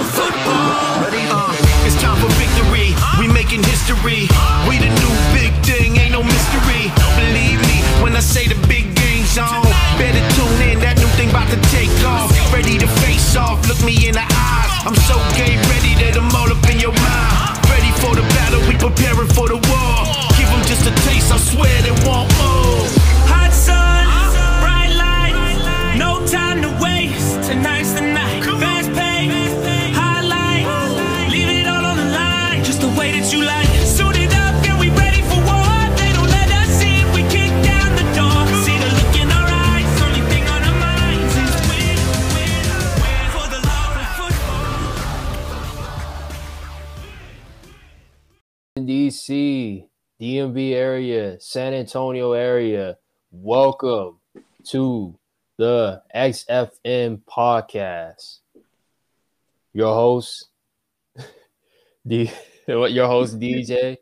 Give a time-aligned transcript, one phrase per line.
[0.00, 1.04] of football.
[1.32, 2.94] Uh, it's time for victory.
[3.18, 4.28] We making history.
[51.80, 52.98] Antonio area.
[53.32, 54.18] Welcome
[54.64, 55.18] to
[55.56, 58.40] the XFM podcast.
[59.72, 60.48] Your host,
[62.06, 62.30] D,
[62.68, 63.96] your host DJ,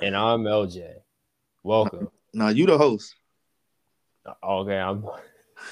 [0.00, 0.90] and I'm LJ.
[1.62, 2.08] Welcome.
[2.32, 3.14] Now you the host.
[4.42, 5.04] Okay, I'm.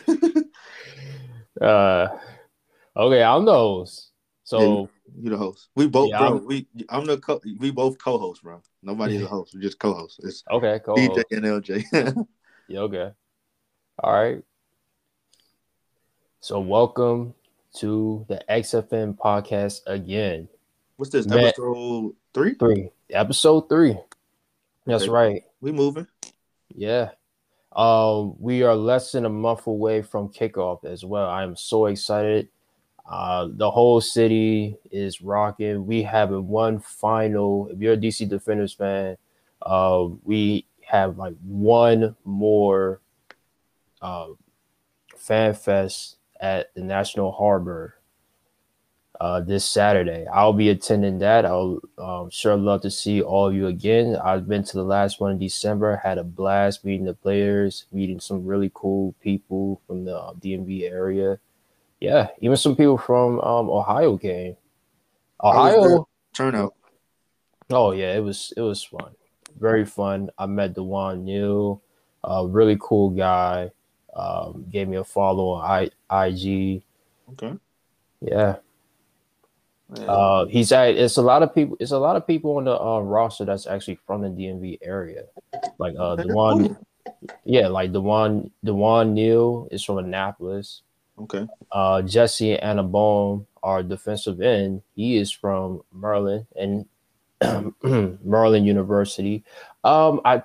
[1.62, 2.08] uh,
[2.94, 4.10] okay, I'm the host.
[4.44, 5.68] So You the host.
[5.74, 6.26] We both, Yeah, bro.
[6.28, 8.60] I'm- we I'm the co- we both co-hosts, bro.
[8.82, 9.54] Nobody's a host.
[9.54, 10.18] We're just co-hosts.
[10.22, 10.96] It's okay, cool.
[10.96, 12.26] DJ and LJ.
[12.68, 13.12] Yeah, okay.
[14.02, 14.42] All right.
[16.40, 17.32] So welcome
[17.76, 20.48] to the XFM podcast again.
[20.96, 21.26] What's this?
[21.30, 22.54] Episode three?
[22.54, 22.90] Three.
[23.10, 23.96] Episode three.
[24.84, 25.10] That's Okay.
[25.12, 25.42] right.
[25.60, 26.06] We moving.
[26.74, 27.10] Yeah.
[27.74, 31.28] Um, we are less than a month away from kickoff as well.
[31.28, 32.48] I am so excited.
[33.08, 35.86] Uh, the whole city is rocking.
[35.86, 37.68] We have one final.
[37.68, 39.16] If you're a DC Defenders fan,
[39.62, 43.00] uh, we have like one more
[44.02, 44.28] uh,
[45.16, 47.96] fan fest at the National Harbor
[49.20, 50.26] uh, this Saturday.
[50.32, 51.46] I'll be attending that.
[51.46, 54.16] I'll um, sure love to see all of you again.
[54.16, 58.20] I've been to the last one in December, had a blast meeting the players, meeting
[58.20, 61.38] some really cool people from the uh, DMV area.
[62.00, 64.56] Yeah, even some people from um, Ohio came.
[65.42, 66.08] How was Ohio.
[66.34, 66.74] turnout.
[67.70, 69.12] Oh yeah, it was it was fun,
[69.58, 70.30] very fun.
[70.38, 71.82] I met Dewan Neal,
[72.22, 73.70] a really cool guy.
[74.14, 76.82] Um, gave me a follow on I, IG.
[77.32, 77.52] Okay.
[78.22, 78.56] Yeah,
[79.94, 80.04] Yeah.
[80.06, 80.96] uh, he's at.
[80.96, 81.76] It's a lot of people.
[81.80, 85.24] It's a lot of people on the uh, roster that's actually from the DMV area.
[85.78, 86.78] Like uh, Dewan,
[87.44, 90.82] yeah, like Dewan Dewan Neal is from Annapolis.
[91.18, 91.46] Okay.
[91.72, 96.86] Uh, Jesse Annabone, our defensive end, he is from Maryland and
[98.24, 99.44] Maryland University.
[99.84, 100.42] Um, I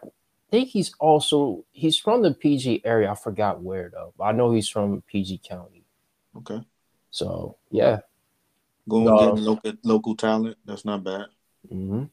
[0.49, 3.11] think he's also he's from the PG area.
[3.11, 4.13] I forgot where though.
[4.19, 5.83] I know he's from PG County.
[6.37, 6.61] Okay.
[7.11, 7.99] So yeah.
[8.89, 10.57] Going getting local local talent.
[10.65, 11.27] That's not bad.
[11.69, 12.03] hmm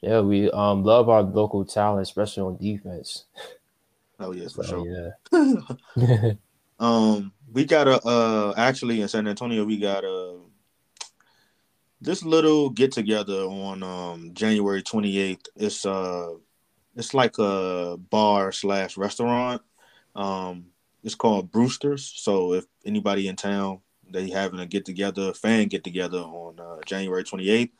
[0.00, 3.24] Yeah, we um love our local talent, especially on defense.
[4.20, 5.16] Oh yes, for So, sure.
[5.32, 6.32] yeah.
[6.78, 10.38] Um, we got a uh actually in San Antonio we got a
[12.00, 15.46] this little get together on um January 28th.
[15.56, 16.30] It's uh
[16.96, 19.62] it's like a bar slash restaurant.
[20.16, 20.66] Um
[21.04, 22.04] it's called Brewster's.
[22.04, 23.80] So if anybody in town
[24.10, 27.70] they having a get together, fan get together on uh, January 28th.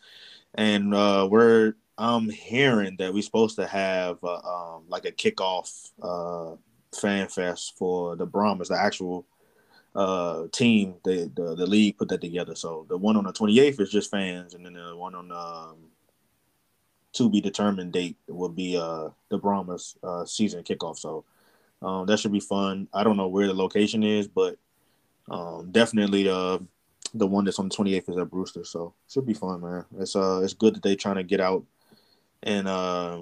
[0.54, 5.90] And uh we're I'm hearing that we're supposed to have uh, um like a kickoff
[6.02, 6.56] uh
[6.94, 9.26] fan fest for the Brahmas, the actual
[9.94, 12.54] uh team the, the the league put that together.
[12.54, 15.36] So the one on the 28th is just fans and then the one on the
[15.36, 15.76] um,
[17.12, 20.98] to be determined date will be uh the brahmas uh season kickoff.
[20.98, 21.24] So
[21.82, 22.88] um that should be fun.
[22.92, 24.56] I don't know where the location is but
[25.30, 26.58] um definitely uh
[27.14, 28.64] the one that's on the 28th is at brewster.
[28.64, 29.84] So should be fun man.
[29.98, 31.64] It's uh it's good that they're trying to get out
[32.42, 33.20] and uh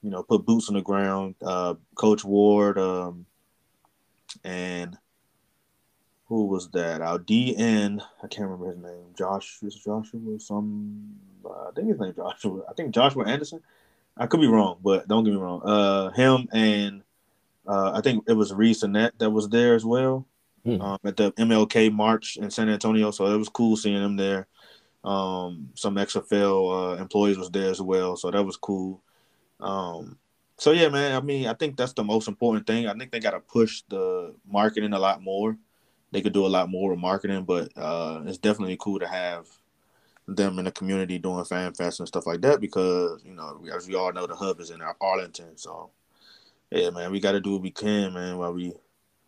[0.00, 1.34] you know put boots on the ground.
[1.42, 3.26] Uh coach ward um
[4.44, 4.96] and
[6.26, 7.00] who was that?
[7.02, 9.04] Our DN, I can't remember his name.
[9.16, 10.38] Josh, Joshua?
[10.38, 12.62] Some, uh, I think his name Joshua.
[12.68, 13.60] I think Joshua Anderson.
[14.16, 15.60] I could be wrong, but don't get me wrong.
[15.64, 17.02] Uh, him and
[17.66, 20.26] uh, I think it was Reese Annette that was there as well
[20.64, 20.80] Hmm.
[20.80, 23.10] um, at the MLK March in San Antonio.
[23.10, 24.46] So it was cool seeing them there.
[25.04, 29.02] Um, some XFL uh, employees was there as well, so that was cool.
[29.60, 30.16] Um,
[30.56, 31.14] so yeah, man.
[31.14, 32.86] I mean, I think that's the most important thing.
[32.86, 35.58] I think they got to push the marketing a lot more
[36.14, 39.48] they could do a lot more with marketing, but uh, it's definitely cool to have
[40.28, 43.88] them in the community doing fan fest and stuff like that because you know as
[43.88, 45.90] we all know the hub is in Arlington, so
[46.70, 48.38] yeah, man, we got to do what we can, man.
[48.38, 48.74] While we,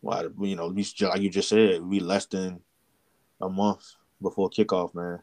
[0.00, 2.60] while you know, we like you just said, we less than
[3.40, 5.18] a month before kickoff, man.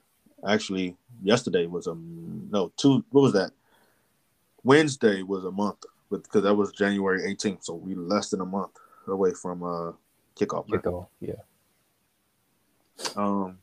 [0.45, 3.05] Actually, yesterday was a no two.
[3.11, 3.51] What was that?
[4.65, 8.77] Wednesday was a month, because that was January 18th, so we less than a month
[9.07, 9.93] away from uh
[10.35, 10.67] kickoff.
[10.67, 11.35] Kickoff, yeah.
[13.15, 13.59] Um.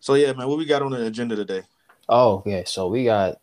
[0.00, 1.62] So yeah, man, what we got on the agenda today?
[2.08, 3.38] Oh, yeah, So we got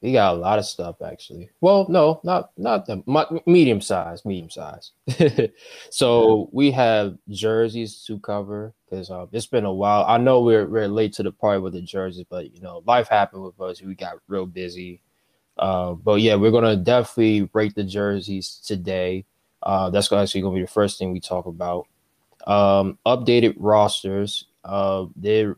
[0.00, 1.50] we got a lot of stuff actually.
[1.60, 3.02] Well, no, not not the
[3.46, 4.92] medium size, medium size.
[5.90, 10.04] so we have jerseys to cover because um, it's been a while.
[10.06, 13.08] I know we're we're late to the party with the jerseys, but you know life
[13.08, 13.82] happened with us.
[13.82, 15.02] We got real busy.
[15.56, 19.24] Uh, but yeah, we're gonna definitely break the jerseys today.
[19.62, 21.88] Uh, that's actually gonna be the first thing we talk about.
[22.48, 24.46] Um, updated rosters.
[24.64, 25.56] Uh, there,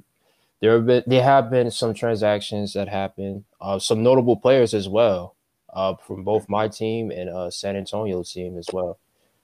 [0.60, 3.44] there have been there have been some transactions that happened.
[3.60, 5.36] Uh, some notable players as well.
[5.72, 8.98] Uh, from both my team and uh San Antonio team as well,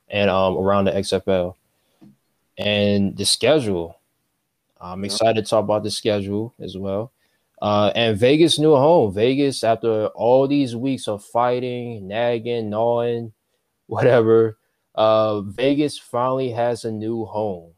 [0.09, 1.57] and um around the XFL,
[2.59, 3.99] and the schedule.
[4.81, 7.13] I'm excited to talk about the schedule as well.
[7.63, 9.13] Uh, and Vegas new home.
[9.15, 13.33] Vegas, after all these weeks of fighting, nagging, gnawing,
[13.87, 14.59] whatever,
[14.97, 17.73] uh, Vegas finally has a new home.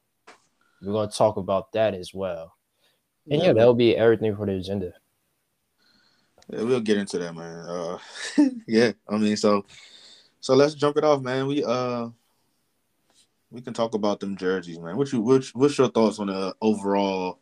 [0.83, 2.55] We're gonna talk about that as well.
[3.31, 4.93] And yeah, that'll be everything for the agenda.
[6.51, 7.67] Yeah, we'll get into that, man.
[7.69, 7.99] Uh,
[8.67, 9.67] yeah, I mean, so
[10.41, 11.47] so let's jump it off, man.
[11.47, 12.09] We uh
[13.51, 14.97] we can talk about them jerseys, man.
[14.97, 17.41] What you what's, what's your thoughts on the overall?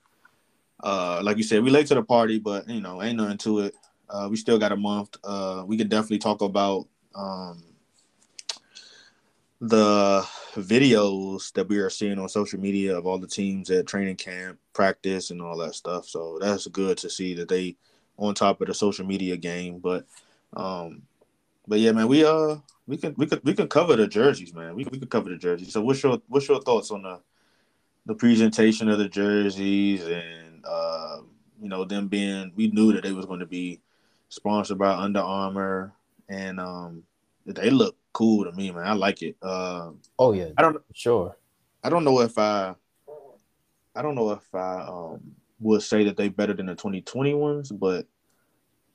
[0.82, 3.60] Uh, like you said, we late to the party, but you know, ain't nothing to
[3.60, 3.74] it.
[4.08, 5.16] Uh, we still got a month.
[5.24, 7.62] Uh, we could definitely talk about um
[9.60, 10.22] the
[10.54, 14.58] videos that we are seeing on social media of all the teams at training camp,
[14.72, 16.06] practice, and all that stuff.
[16.06, 17.76] So that's good to see that they
[18.18, 19.78] on top of the social media game.
[19.78, 20.06] But
[20.54, 21.02] um,
[21.66, 22.56] but yeah, man, we uh
[22.86, 24.74] we can we could we could cover the jerseys, man.
[24.74, 25.72] We we could cover the jerseys.
[25.72, 27.20] So what's your what's your thoughts on the
[28.06, 31.18] the presentation of the jerseys and uh
[31.60, 33.80] you know them being we knew that they was going to be
[34.28, 35.92] sponsored by Under Armour
[36.28, 37.02] and um
[37.44, 38.86] they look cool to me, man.
[38.86, 39.36] I like it.
[39.42, 41.36] Uh, Oh yeah, I don't sure.
[41.84, 42.74] I don't know if I
[43.94, 45.20] I don't know if I um
[45.60, 48.06] would say that they better than the 2020 ones, but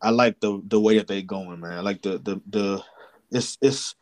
[0.01, 1.73] I like the the way that they going, man.
[1.73, 2.83] I like the the the
[3.31, 3.93] it's it's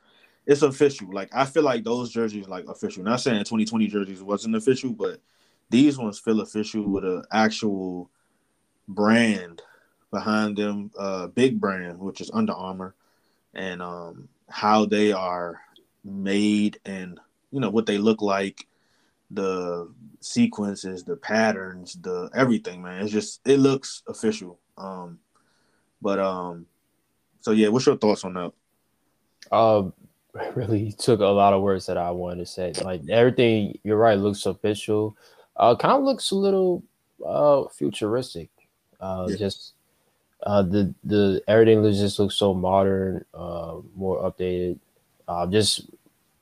[0.45, 1.11] it's official.
[1.11, 3.03] Like I feel like those jerseys like official.
[3.03, 5.19] Not saying 2020 jerseys wasn't official, but
[5.69, 8.09] these ones feel official with an actual
[8.87, 9.61] brand
[10.11, 12.95] behind them, uh big brand, which is Under Armour,
[13.53, 15.59] and um how they are
[16.03, 17.19] made and
[17.51, 18.67] you know what they look like
[19.31, 19.91] the
[20.21, 25.19] sequences the patterns the everything man it's just it looks official um
[26.01, 26.65] but um
[27.41, 28.51] so yeah what's your thoughts on that
[29.51, 29.93] Um,
[30.55, 32.73] really took a lot of words that I wanted to say.
[32.83, 35.17] Like everything, you're right, looks official.
[35.55, 36.83] Uh, kind of looks a little
[37.25, 38.49] uh futuristic.
[38.99, 39.37] Uh, Yeah.
[39.37, 39.73] just
[40.43, 44.79] uh the the everything looks- just looks so modern, uh, more updated.
[45.27, 45.89] Uh, just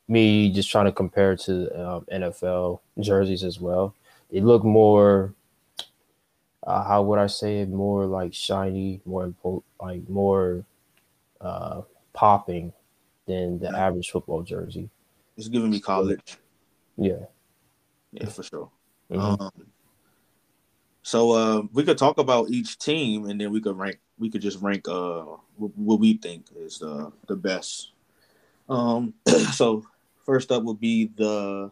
[0.08, 1.54] me just trying to compare to
[1.90, 3.94] um, NFL jerseys as well.
[4.32, 5.34] They look more.
[6.66, 7.70] Uh, how would I say it?
[7.70, 10.64] More like shiny, more impo- like more
[11.40, 11.82] uh
[12.14, 12.74] popping
[13.28, 14.90] than the average football jersey.
[15.38, 16.38] it's giving me college
[16.98, 17.26] Yeah.
[18.12, 18.70] yeah for sure
[19.12, 19.40] Mhm.
[19.40, 19.52] um
[21.08, 24.42] so uh we could talk about each team and then we could rank we could
[24.42, 25.24] just rank uh
[25.56, 27.92] what we think is the the best
[28.68, 29.14] um
[29.54, 29.86] so
[30.26, 31.72] first up would be the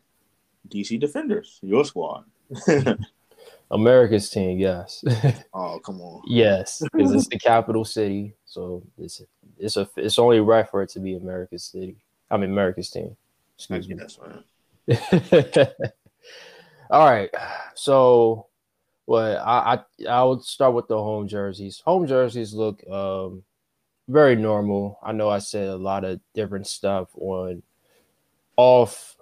[0.70, 2.24] dc defenders your squad
[3.72, 5.04] America's team, yes,
[5.56, 9.24] oh come on yes, because it's the capital city, so it's
[9.58, 11.98] it's a it's only right for it to be America's city.
[12.30, 13.18] I mean America's team.
[13.58, 13.98] Excuse me.
[16.92, 17.32] All right,
[17.74, 18.46] so
[19.06, 21.82] what I, I I would start with the home jerseys.
[21.86, 23.44] Home jerseys look um
[24.08, 25.00] very normal.
[25.04, 27.64] I know I said a lot of different stuff on
[28.58, 29.16] off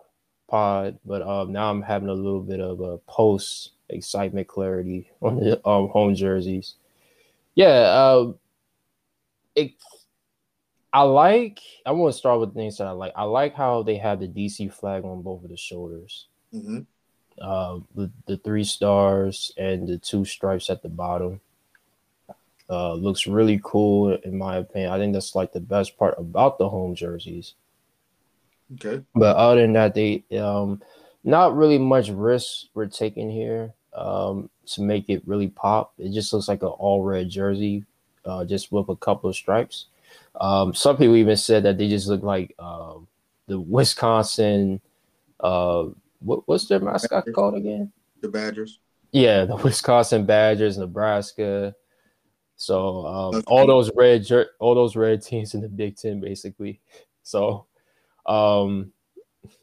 [0.50, 5.38] pod, but um now I'm having a little bit of a post excitement clarity on
[5.38, 6.76] the um, home jerseys.
[7.56, 8.34] Yeah, uh,
[9.56, 9.74] it.
[10.92, 11.60] I like.
[11.86, 13.14] I want to start with things that I like.
[13.16, 16.28] I like how they have the DC flag on both of the shoulders.
[16.52, 16.80] hmm
[17.40, 21.42] Uh, the the three stars and the two stripes at the bottom.
[22.70, 24.92] Uh, looks really cool in my opinion.
[24.92, 27.56] I think that's like the best part about the home jerseys.
[28.74, 30.82] okay But other than that, they um
[31.24, 35.94] not really much risk were taken here um to make it really pop.
[35.98, 37.86] It just looks like an all red jersey,
[38.26, 39.86] uh, just with a couple of stripes.
[40.40, 43.08] Um, some people even said that they just look like um
[43.48, 44.82] the Wisconsin
[45.40, 45.86] uh
[46.24, 47.92] what, what's their mascot called again?
[48.22, 48.80] the badgers
[49.12, 51.76] Yeah, the Wisconsin Badgers, Nebraska.
[52.56, 56.80] So um, all those red jer- all those red teams in the Big Ten, basically.
[57.24, 57.66] So
[58.26, 58.92] um,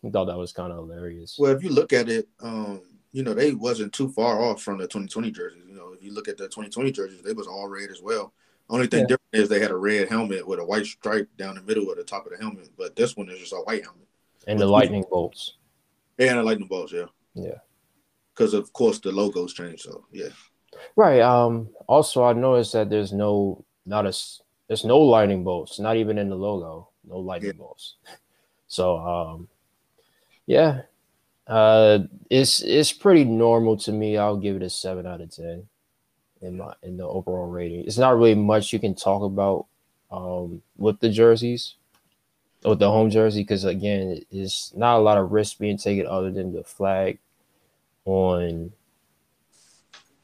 [0.04, 1.36] I thought that was kind of hilarious.
[1.38, 4.76] Well, if you look at it, um, you know, they wasn't too far off from
[4.78, 5.62] the 2020 jerseys.
[5.66, 8.32] You know, if you look at the 2020 jerseys, they was all red as well.
[8.68, 9.06] Only thing Yeah.
[9.06, 11.96] different is they had a red helmet with a white stripe down the middle of
[11.96, 14.06] the top of the helmet, but this one is just a white helmet.
[14.46, 15.54] and the lightning bolts.
[16.20, 17.06] And the balls, yeah.
[17.34, 17.58] Yeah.
[18.34, 20.28] Because of course the logos changed, so yeah.
[20.96, 21.20] Right.
[21.20, 21.68] Um.
[21.86, 24.12] Also, I noticed that there's no not a
[24.68, 26.88] there's no lightning bolts, not even in the logo.
[27.04, 27.96] No lightning bolts.
[28.68, 29.48] So um,
[30.46, 30.82] yeah.
[31.46, 32.00] Uh,
[32.30, 34.16] it's it's pretty normal to me.
[34.16, 35.66] I'll give it a seven out of ten
[36.40, 37.84] in my in the overall rating.
[37.86, 39.66] It's not really much you can talk about
[40.12, 41.74] um with the jerseys,
[42.64, 46.30] with the home jersey, because again, it's not a lot of risk being taken other
[46.30, 47.18] than the flag
[48.04, 48.72] on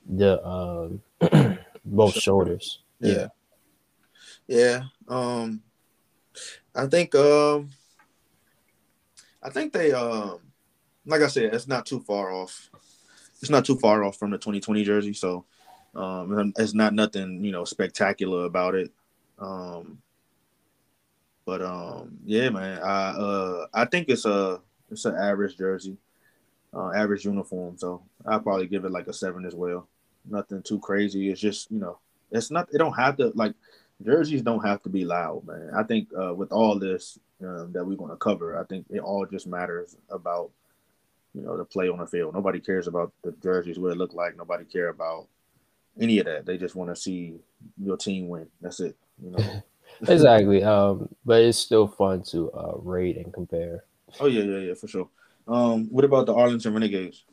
[0.09, 1.02] the um
[1.85, 2.81] both shoulders.
[3.00, 3.28] Yeah.
[4.47, 4.83] Yeah.
[5.09, 5.62] Um
[6.75, 7.71] I think um
[9.43, 10.40] I think they um
[11.07, 12.69] like I said, it's not too far off.
[13.40, 15.45] It's not too far off from the 2020 jersey, so
[15.95, 18.93] um it's not nothing, you know, spectacular about it.
[19.38, 20.02] Um
[21.47, 22.81] but um yeah, man.
[22.83, 24.61] I uh I think it's a
[24.91, 25.97] it's an average jersey.
[26.75, 29.88] Uh, average uniform, so I'll probably give it like a seven as well.
[30.29, 31.31] Nothing too crazy.
[31.31, 31.99] It's just you know,
[32.31, 32.69] it's not.
[32.71, 33.55] It don't have to like
[34.05, 35.71] jerseys don't have to be loud, man.
[35.75, 38.99] I think uh, with all this um, that we're going to cover, I think it
[38.99, 40.50] all just matters about
[41.35, 42.35] you know the play on the field.
[42.35, 44.37] Nobody cares about the jerseys, what it look like.
[44.37, 45.29] Nobody care about
[45.99, 46.45] any of that.
[46.45, 47.37] They just want to see
[47.83, 48.49] your team win.
[48.61, 48.97] That's it.
[49.23, 49.62] You know.
[50.03, 50.62] Exactly.
[50.62, 53.85] Um, but it's still fun to uh rate and compare.
[54.21, 55.09] oh yeah, yeah, yeah, for sure.
[55.49, 57.25] Um, what about the Arlington Renegades?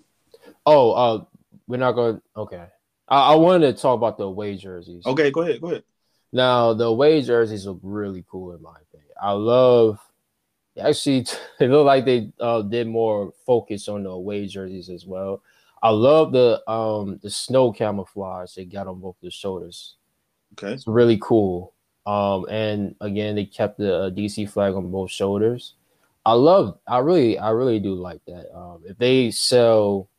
[0.65, 1.25] Oh, uh
[1.67, 2.65] we're not going okay.
[3.07, 5.05] I, I wanted to talk about the away jerseys.
[5.05, 5.83] Okay, go ahead, go ahead.
[6.31, 9.11] Now the away jerseys look really cool in my opinion.
[9.21, 9.99] I love
[10.81, 11.25] actually
[11.59, 15.41] it looked like they uh, did more focus on the away jerseys as well.
[15.81, 19.95] I love the um the snow camouflage they got on both the shoulders.
[20.53, 21.72] Okay, It's really cool.
[22.05, 25.75] Um and again they kept the uh, DC flag on both shoulders.
[26.25, 28.55] I love I really I really do like that.
[28.55, 30.09] Um if they sell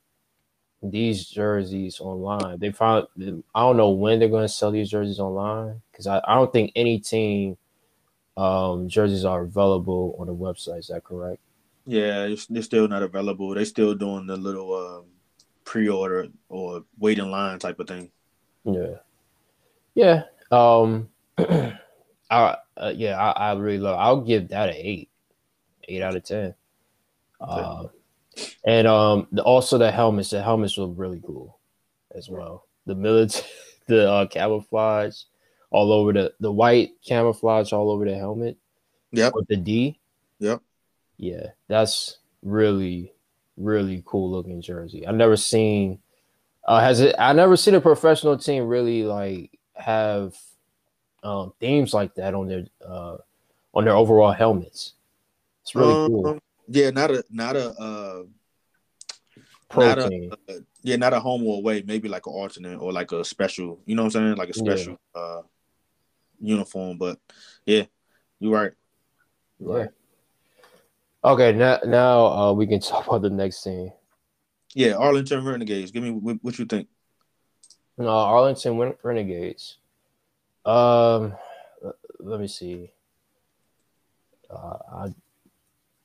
[0.82, 2.58] these jerseys online.
[2.58, 3.06] They found
[3.54, 6.52] I don't know when they're going to sell these jerseys online because I, I don't
[6.52, 7.56] think any team
[8.36, 10.80] um, jerseys are available on the website.
[10.80, 11.40] Is that correct?
[11.86, 13.54] yeah, it's, they're still not available.
[13.54, 15.04] They're still doing the little um,
[15.64, 18.10] pre-order or wait in line type of thing.
[18.64, 18.96] Yeah,
[19.94, 20.22] yeah.
[20.50, 23.98] Um, I uh, yeah, I, I really love.
[23.98, 25.08] I'll give that an eight,
[25.88, 26.54] eight out of ten.
[27.40, 27.84] Uh,
[28.64, 30.30] and um, the, also the helmets.
[30.30, 31.58] The helmets look really cool
[32.14, 32.66] as well.
[32.86, 33.46] The military,
[33.86, 35.22] the uh, camouflage
[35.70, 38.56] all over the the white camouflage all over the helmet.
[39.12, 39.30] Yeah.
[39.32, 39.98] with the D.
[40.40, 40.60] Yep.
[41.16, 43.12] Yeah, that's really,
[43.56, 45.06] really cool looking jersey.
[45.06, 46.00] I've never seen.
[46.66, 47.14] Uh, has it?
[47.18, 50.34] I never seen a professional team really like have
[51.24, 53.16] um, themes like that on their uh,
[53.74, 54.94] on their overall helmets.
[55.62, 56.38] It's really Um, cool.
[56.68, 58.22] Yeah, not a not a uh,
[59.68, 62.92] Pro not a- uh, yeah, not a home or away, maybe like an alternate or
[62.92, 63.80] like a special.
[63.86, 64.36] You know what I'm saying?
[64.36, 64.62] Like a Yeah.
[64.64, 65.42] special uh
[66.40, 66.98] uniform.
[66.98, 67.18] But
[67.66, 67.84] yeah,
[68.38, 68.72] you're right.
[69.58, 69.78] You're Yeah.
[69.84, 69.90] right.
[71.24, 73.90] Okay, now now uh, we can talk about the next team.
[74.74, 75.90] Yeah, Arlington Renegades.
[75.90, 76.88] Give me what, what you think.
[77.96, 79.78] No, Arlington Renegades.
[80.64, 81.34] Um,
[82.20, 82.90] let me see.
[84.50, 85.14] Uh, I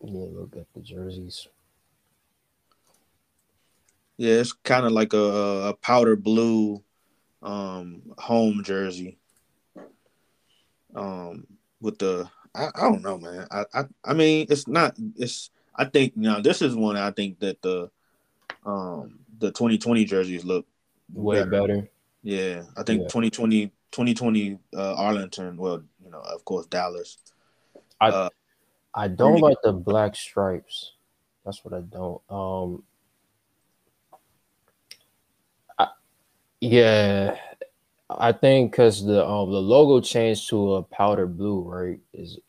[0.02, 1.48] need to look at the jerseys.
[4.18, 5.18] Yeah, it's kind of like a,
[5.70, 6.84] a powder blue
[7.42, 9.18] um home jersey.
[10.94, 11.48] Um
[11.80, 13.48] with the I, I don't know, man.
[13.50, 17.40] I, I I mean it's not it's I think now this is one I think
[17.40, 17.90] that the
[18.66, 20.66] um the 2020 jerseys look
[21.14, 21.50] Way better.
[21.50, 21.90] better.
[22.24, 23.08] Yeah, I think Yeah.
[23.08, 27.18] 2020 2020 uh Arlington, well, you know, of course Dallas.
[28.00, 28.30] I Uh,
[28.94, 30.94] I don't like the black stripes.
[31.46, 32.22] That's what I don't.
[32.30, 32.84] Um.
[35.78, 35.88] I,
[36.60, 37.38] yeah,
[38.10, 42.00] I think because the um the logo changed to a powder blue, right?
[42.14, 42.40] Is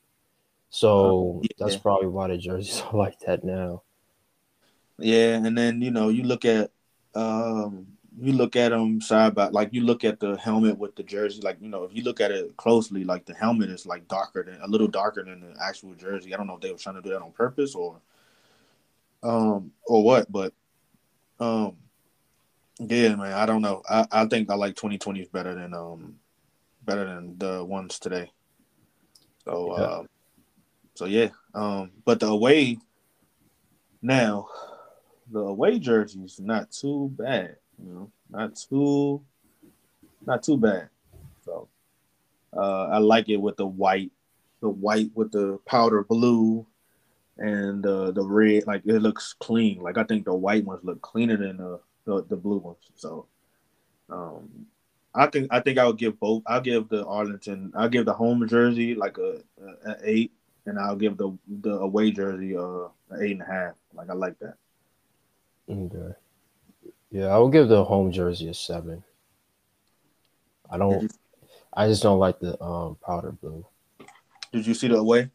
[0.70, 3.82] so Uh, that's probably why the jerseys are like that now.
[4.98, 6.70] Yeah, and then you know you look at
[7.14, 7.86] um
[8.20, 11.40] you look at them side by like you look at the helmet with the jersey
[11.42, 14.42] like you know if you look at it closely like the helmet is like darker
[14.42, 16.32] than a little darker than the actual jersey.
[16.32, 18.00] I don't know if they were trying to do that on purpose or
[19.22, 20.52] um or what, but
[21.38, 21.76] um
[22.78, 23.32] Yeah, man.
[23.32, 23.82] I don't know.
[23.88, 26.18] I, I think I like 2020 is better than um
[26.82, 28.30] better than the ones today.
[29.44, 29.82] So Yeah.
[29.82, 30.04] uh,
[30.94, 31.28] so yeah.
[31.54, 32.78] Um, but the away
[34.02, 34.48] now,
[35.30, 37.56] the away jerseys not too bad.
[37.82, 39.22] Know, not too
[40.26, 40.88] not too bad.
[41.44, 41.68] So
[42.56, 44.12] uh, I like it with the white,
[44.60, 46.66] the white with the powder blue,
[47.38, 48.66] and uh, the red.
[48.66, 49.80] Like it looks clean.
[49.80, 52.90] Like I think the white ones look cleaner than the the, the blue ones.
[52.96, 53.26] So
[54.10, 54.66] um,
[55.14, 56.42] I think I think I would give both.
[56.46, 57.72] I'll give the Arlington.
[57.74, 60.32] I'll give the home jersey like a, a, a eight,
[60.66, 62.88] and I'll give the the away jersey uh
[63.20, 63.74] eight and a half.
[63.94, 64.54] Like I like that.
[65.68, 66.14] Okay.
[67.10, 69.02] Yeah, I would give the home jersey a seven.
[70.70, 71.10] I don't.
[71.72, 73.64] I just don't like the um powder blue.
[74.52, 75.30] did you see the away?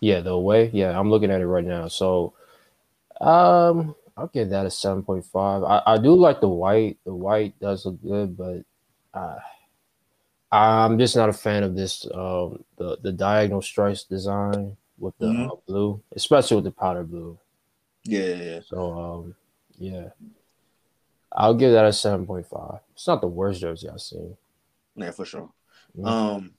[0.00, 0.70] Yeah, the away.
[0.72, 1.86] Yeah, I'm looking at it right now.
[1.88, 2.32] So,
[3.20, 5.62] um, I'll give that a seven point five.
[5.62, 6.98] I, I do like the white.
[7.04, 8.64] The white does look good, but
[9.14, 9.38] uh,
[10.50, 15.26] I'm just not a fan of this um the the diagonal stripes design with the
[15.26, 15.52] Mhm.
[15.52, 17.38] uh, blue, especially with the powder blue.
[18.04, 18.60] Yeah.
[18.66, 19.34] So um,
[19.78, 20.08] yeah,
[21.34, 22.80] I'll give that a seven point five.
[22.92, 24.36] It's not the worst jersey I've seen.
[24.96, 25.50] Yeah, for sure.
[25.96, 26.06] Mhm.
[26.06, 26.54] Um,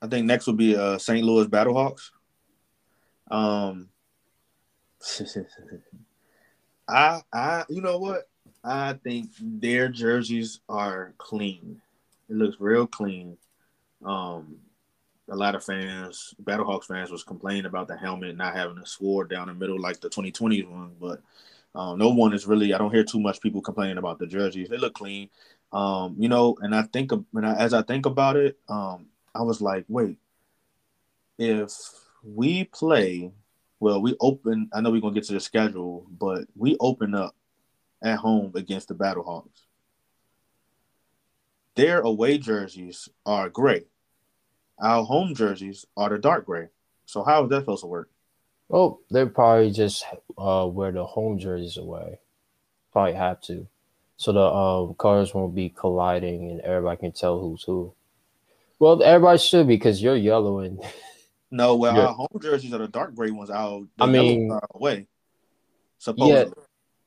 [0.00, 1.24] I think next would be uh St.
[1.24, 2.10] Louis Battlehawks.
[3.30, 3.88] Um,
[6.88, 8.28] I I you know what?
[8.64, 11.80] I think their jerseys are clean.
[12.28, 13.36] It looks real clean.
[14.04, 14.56] Um,
[15.28, 19.30] a lot of fans, Battlehawks fans, was complaining about the helmet not having a sword
[19.30, 21.20] down the middle like the 2020s one, but
[21.74, 22.74] um, no one is really.
[22.74, 24.68] I don't hear too much people complaining about the jerseys.
[24.68, 25.30] They look clean.
[25.72, 29.42] Um, you know, and I think when I, as I think about it, um, I
[29.42, 30.18] was like, wait,
[31.38, 31.72] if
[32.22, 33.32] we play,
[33.80, 34.68] well, we open.
[34.74, 37.34] I know we're gonna get to the schedule, but we open up
[38.02, 39.62] at home against the Battlehawks.
[41.74, 43.86] Their away jerseys are gray.
[44.78, 46.68] Our home jerseys are the dark gray.
[47.06, 48.10] So how is that supposed to work?
[48.68, 50.04] Well, they probably just
[50.38, 52.18] uh wear the home jerseys away.
[52.92, 53.66] Probably have to,
[54.16, 57.92] so the um colors won't be colliding and everybody can tell who's who.
[58.78, 60.80] Well, everybody should because you're yellow and
[61.50, 62.06] No, well, Yeah.
[62.06, 63.50] our home jerseys are the dark gray ones.
[63.50, 65.06] Our the I mean- are away.
[65.98, 66.54] Supposedly.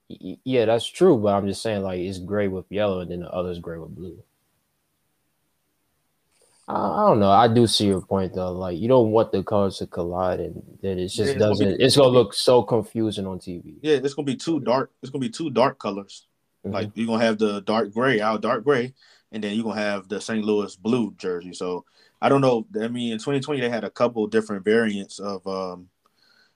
[0.08, 3.22] Y- Yeah, that's true, but I'm just saying like it's gray with yellow and then
[3.22, 4.22] the other's gray with blue.
[6.67, 7.30] I, don't know.
[7.30, 8.51] I do see your point though.
[8.51, 11.51] Like you don't want the colors to collide and then it Yeah, just it's gonna
[11.54, 13.75] be- doesn't it's gonna look so confusing on TV.
[13.82, 14.91] Yeah, it's gonna be two dark.
[15.01, 16.28] It's gonna be two dark colors.
[16.65, 16.73] Mhm.
[16.73, 18.93] Like you're gonna have the dark gray, our dark gray,
[19.32, 20.43] and then you're gonna have the St.
[20.43, 21.54] Louis blue jersey.
[21.54, 21.86] So
[22.21, 22.65] I don't know.
[22.82, 25.89] I mean, in 2020 they had a couple different variants of um,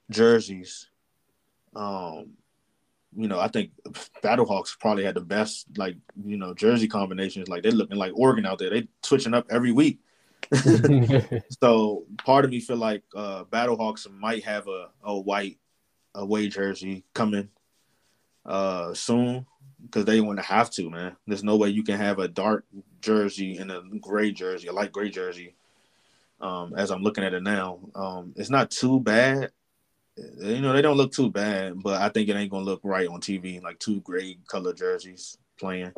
[0.09, 0.89] jerseys.
[1.75, 2.31] Um,
[3.15, 3.71] you know, I think
[4.23, 7.47] Battlehawks probably had the best like you know jersey combinations.
[7.47, 8.69] Like they're looking like Oregon out there.
[8.69, 9.99] They switching up every week.
[11.61, 15.57] So part of me feel like uh Battlehawks might have a, a white
[16.15, 17.49] away jersey coming
[18.45, 19.45] uh soon
[19.83, 21.15] because they want to have to, man.
[21.27, 22.65] There's no way you can have a dark
[23.01, 25.55] jersey and a gray jersey, a light gray jersey.
[26.41, 29.51] Um, as I'm looking at it now, um, it's not too bad.
[30.39, 33.07] You know, they don't look too bad, but I think it ain't gonna look right
[33.07, 35.93] on TV, like two gray color jerseys playing.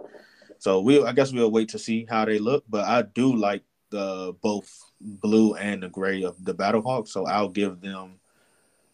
[0.60, 2.64] So we, I guess we'll wait to see how they look.
[2.70, 7.50] But I do like the both blue and the gray of the Battlehawks, so I'll
[7.50, 8.20] give them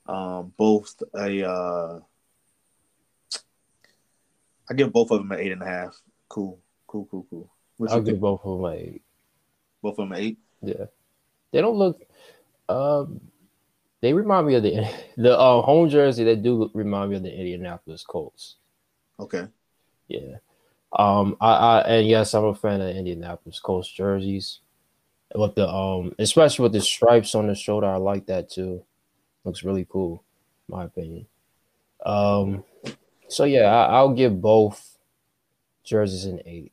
[0.07, 1.47] um, both a.
[1.47, 1.99] Uh,
[4.69, 5.99] I give both of them an eight and a half.
[6.29, 7.51] Cool, cool, cool, cool.
[7.77, 9.01] What I'll give give both of them an eight.
[9.81, 10.37] both of them an eight?
[10.61, 10.85] yeah.
[11.51, 12.01] They don't look
[12.69, 13.21] um
[14.07, 16.23] they remind me of the the uh, home jersey.
[16.23, 18.55] They do remind me of the Indianapolis Colts.
[19.19, 19.47] Okay.
[20.07, 20.37] Yeah.
[20.97, 24.59] Um I, I and yes, I'm a fan of Indianapolis Colts jerseys.
[25.35, 28.85] With the um especially with the stripes on the shoulder, I like that too.
[29.43, 30.23] Looks really cool,
[30.69, 31.25] in my opinion.
[32.05, 32.63] Um
[33.27, 34.97] so yeah, I, I'll give both
[35.83, 36.71] jerseys an eight.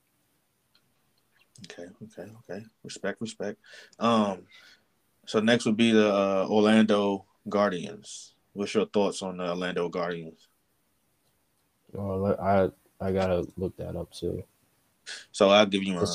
[1.64, 2.64] Okay, okay, okay.
[2.85, 3.59] Respect, respect.
[3.99, 4.42] Um,
[5.26, 8.34] so next would be the uh, Orlando Guardians.
[8.52, 10.48] What's your thoughts on the Orlando Guardians?
[11.92, 12.70] Well, I
[13.04, 14.44] I gotta look that up too.
[15.32, 16.06] So I'll give you a,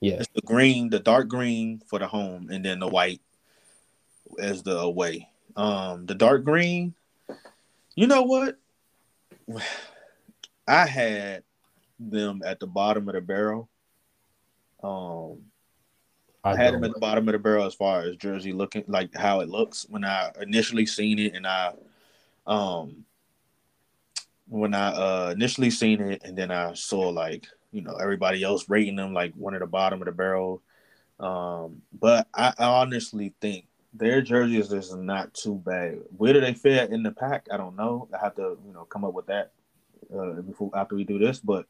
[0.00, 3.20] yeah, it's the green, the dark green for the home, and then the white
[4.38, 5.28] as the away.
[5.56, 6.94] Um, the dark green.
[7.94, 8.58] You know what?
[10.68, 11.44] I had
[11.98, 13.68] them at the bottom of the barrel.
[14.82, 15.38] Um,
[16.46, 18.84] I, I had him at the bottom of the barrel as far as jersey looking
[18.86, 21.72] like how it looks when I initially seen it and I
[22.46, 23.04] um
[24.48, 28.68] when I uh, initially seen it, and then I saw like you know everybody else
[28.68, 30.62] rating them like one at the bottom of the barrel.
[31.18, 35.98] Um, but I, I honestly think their jerseys is not too bad.
[36.16, 37.48] Where do they fit in the pack?
[37.50, 38.08] I don't know.
[38.14, 39.52] I have to you know come up with that
[40.14, 41.40] uh, before after we do this.
[41.40, 41.66] But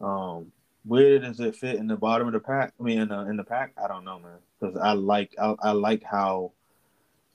[0.00, 0.52] um,
[0.84, 2.72] where does it fit in the bottom of the pack?
[2.78, 4.38] I mean, in the, in the pack, I don't know, man.
[4.60, 6.52] Because I like I, I like how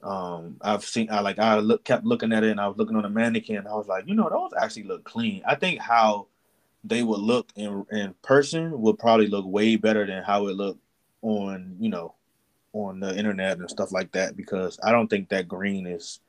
[0.04, 2.96] um I've seen I like I look kept looking at it and I was looking
[2.96, 3.68] on the mannequin.
[3.68, 5.42] I was like, you know, those actually look clean.
[5.46, 6.28] I think how
[6.84, 10.82] they would look in in person would probably look way better than how it looked
[11.22, 12.14] on you know
[12.74, 16.20] on the internet and stuff like that because I don't think that green is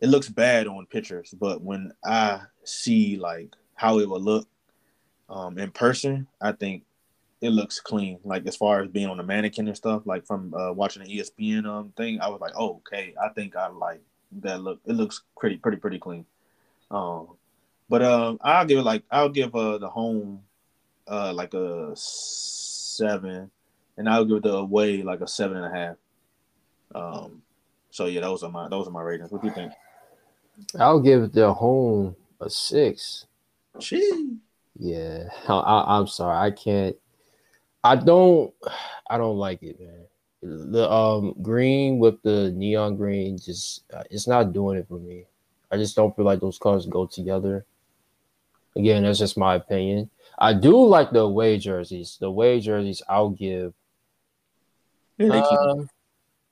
[0.00, 4.48] it looks bad on pictures, but when I see like how it would look
[5.30, 6.82] um, in person, I think
[7.40, 8.18] it looks clean.
[8.24, 11.18] Like as far as being on the mannequin and stuff, like from uh, watching the
[11.18, 14.00] ESPN um thing, I was like, oh, okay, I think I like
[14.42, 14.80] that look.
[14.84, 16.26] It looks pretty, pretty, pretty clean.
[16.90, 17.28] Um,
[17.88, 20.42] but um, I'll give it like I'll give uh the home
[21.06, 23.50] uh like a seven,
[23.96, 25.96] and I'll give the away like a seven and a half.
[26.94, 27.42] Um,
[27.90, 29.30] so yeah, those are my those are my ratings.
[29.30, 29.72] What do you think?
[30.78, 33.26] I'll give the home a six.
[33.78, 34.36] Gee.
[34.82, 36.96] Yeah, I, I, I'm sorry, I can't.
[37.84, 38.52] I don't.
[39.10, 40.06] I don't like it, man.
[40.72, 45.26] The um green with the neon green just uh, it's not doing it for me.
[45.70, 47.66] I just don't feel like those colors go together.
[48.74, 50.08] Again, that's just my opinion.
[50.38, 52.16] I do like the away jerseys.
[52.18, 53.74] The away jerseys, I'll give.
[55.18, 55.58] Yeah, they clean.
[55.60, 55.90] Um,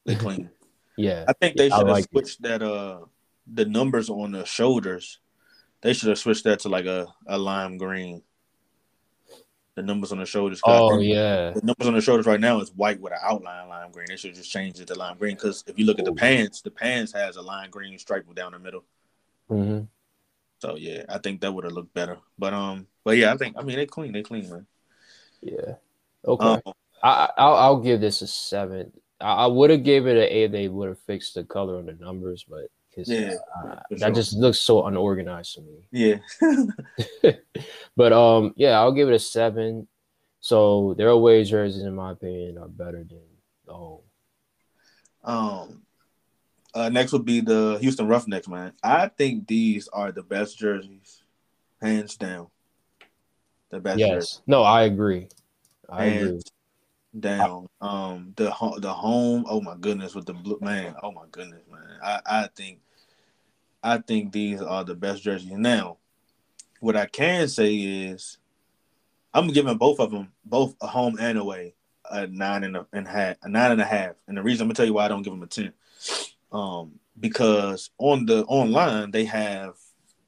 [0.05, 0.51] They clean.
[0.99, 2.11] yeah, I think they I should have like it.
[2.11, 3.07] switched that uh
[3.51, 5.19] the numbers on the shoulders.
[5.83, 8.23] They should have switched that to like a, a lime green.
[9.77, 10.61] The numbers on the shoulders.
[10.65, 13.93] Oh yeah, The numbers on the shoulders right now is white with an outline lime
[13.93, 14.07] green.
[14.09, 16.17] They should just change it to lime green because if you look at the Ooh.
[16.17, 18.85] pants, the pants has a lime green stripe down the middle.
[19.49, 19.83] hmm
[20.59, 22.19] So yeah, I think that would have looked better.
[22.39, 24.67] But um, but yeah, I think I mean they clean, they clean, man.
[25.43, 25.75] yeah.
[26.27, 28.93] Okay, Um, I, I- I'll I'll give this a seven.
[29.21, 30.51] I, I would have gave it an eight.
[30.53, 34.15] They would have fixed the color on the numbers, but 'cause, Yeah, uh, that sure.
[34.15, 35.79] just looks so unorganized to me.
[37.23, 37.33] yeah,
[37.97, 39.89] but um, yeah, I'll give it a seven.
[40.41, 43.23] So their away jerseys, in my opinion, are better than
[43.67, 44.03] the home.
[45.25, 45.83] Um,
[46.75, 48.73] uh, next would be the Houston Roughnecks, man.
[48.83, 51.23] I think these are the best jerseys,
[51.83, 52.49] hands down.
[53.71, 55.29] The best jerseys, Yes, no, I agree.
[55.89, 56.41] I agree.
[57.19, 57.69] Down.
[57.81, 59.45] Um, the the home.
[59.49, 60.95] Oh my goodness, with the blue man.
[61.03, 61.99] Oh my goodness, man.
[62.03, 62.81] I I think,
[63.83, 65.51] I think these are the best jerseys.
[65.53, 65.99] Now,
[66.81, 68.39] what I can say is,
[69.33, 71.75] I'm giving both of them, both a home and away,
[72.11, 74.17] a nine and a and half, a nine and a half.
[74.27, 75.73] And the reason I'm gonna tell you why I don't give them a ten,
[76.53, 79.75] um, because on the online they have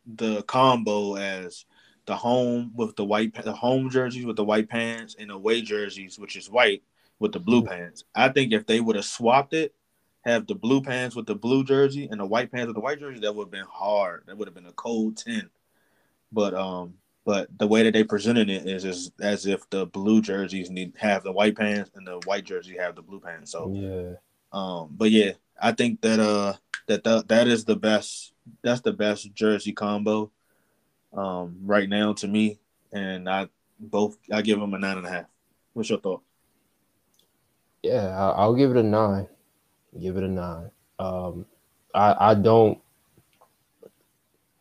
[0.06, 1.64] the combo as
[2.10, 5.62] the home with the white, the home jerseys with the white pants and the away
[5.62, 6.82] jerseys, which is white
[7.20, 8.02] with the blue pants.
[8.16, 9.76] I think if they would have swapped it,
[10.24, 12.98] have the blue pants with the blue jersey and the white pants with the white
[12.98, 14.24] jersey, that would have been hard.
[14.26, 15.50] That would have been a cold ten.
[16.32, 16.94] But um,
[17.24, 20.94] but the way that they presented it is, is as if the blue jerseys need
[20.98, 23.52] have the white pants and the white jersey have the blue pants.
[23.52, 24.14] So Yeah,
[24.52, 26.54] um, but yeah, I think that uh
[26.88, 28.32] that the, that is the best.
[28.64, 30.32] That's the best jersey combo,
[31.12, 32.58] um, right now to me.
[32.92, 35.26] And I both I give them a nine and a half.
[35.72, 36.22] What's your thought?
[37.82, 39.26] yeah, I'll give it a nine.
[40.00, 40.70] Give it a nine.
[40.98, 41.46] Um,
[41.94, 42.78] I I don't.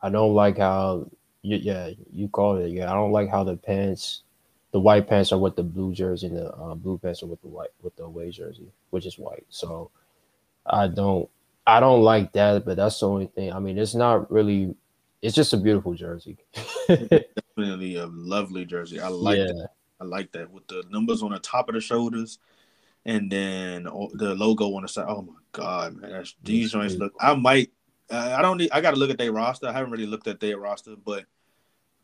[0.01, 1.09] I don't like how.
[1.41, 2.71] You, yeah, you called it.
[2.71, 4.23] Yeah, I don't like how the pants,
[4.71, 7.41] the white pants are with the blue jersey, and the uh, blue pants are with
[7.41, 9.45] the white with the away jersey, which is white.
[9.49, 9.91] So,
[10.65, 11.29] I don't.
[11.67, 13.53] I don't like that, but that's the only thing.
[13.53, 14.75] I mean, it's not really.
[15.21, 16.37] It's just a beautiful jersey.
[16.87, 18.99] Definitely a lovely jersey.
[18.99, 19.69] I like yeah, that.
[19.99, 22.39] I like that with the numbers on the top of the shoulders,
[23.05, 25.07] and then the logo on the side.
[25.09, 26.11] Oh my god, man!
[26.11, 27.13] That's, these joints look.
[27.19, 27.71] I might.
[28.09, 28.71] I don't need.
[28.71, 29.67] I got to look at their roster.
[29.67, 31.25] I haven't really looked at their roster, but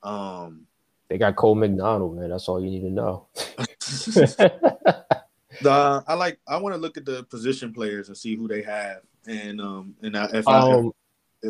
[0.04, 0.68] um,
[1.08, 2.30] they got Cole McDonald, man.
[2.30, 3.28] That's all you need to know.
[5.62, 6.40] the I like.
[6.48, 9.96] I want to look at the position players and see who they have, and um,
[10.02, 10.92] and I, if I um,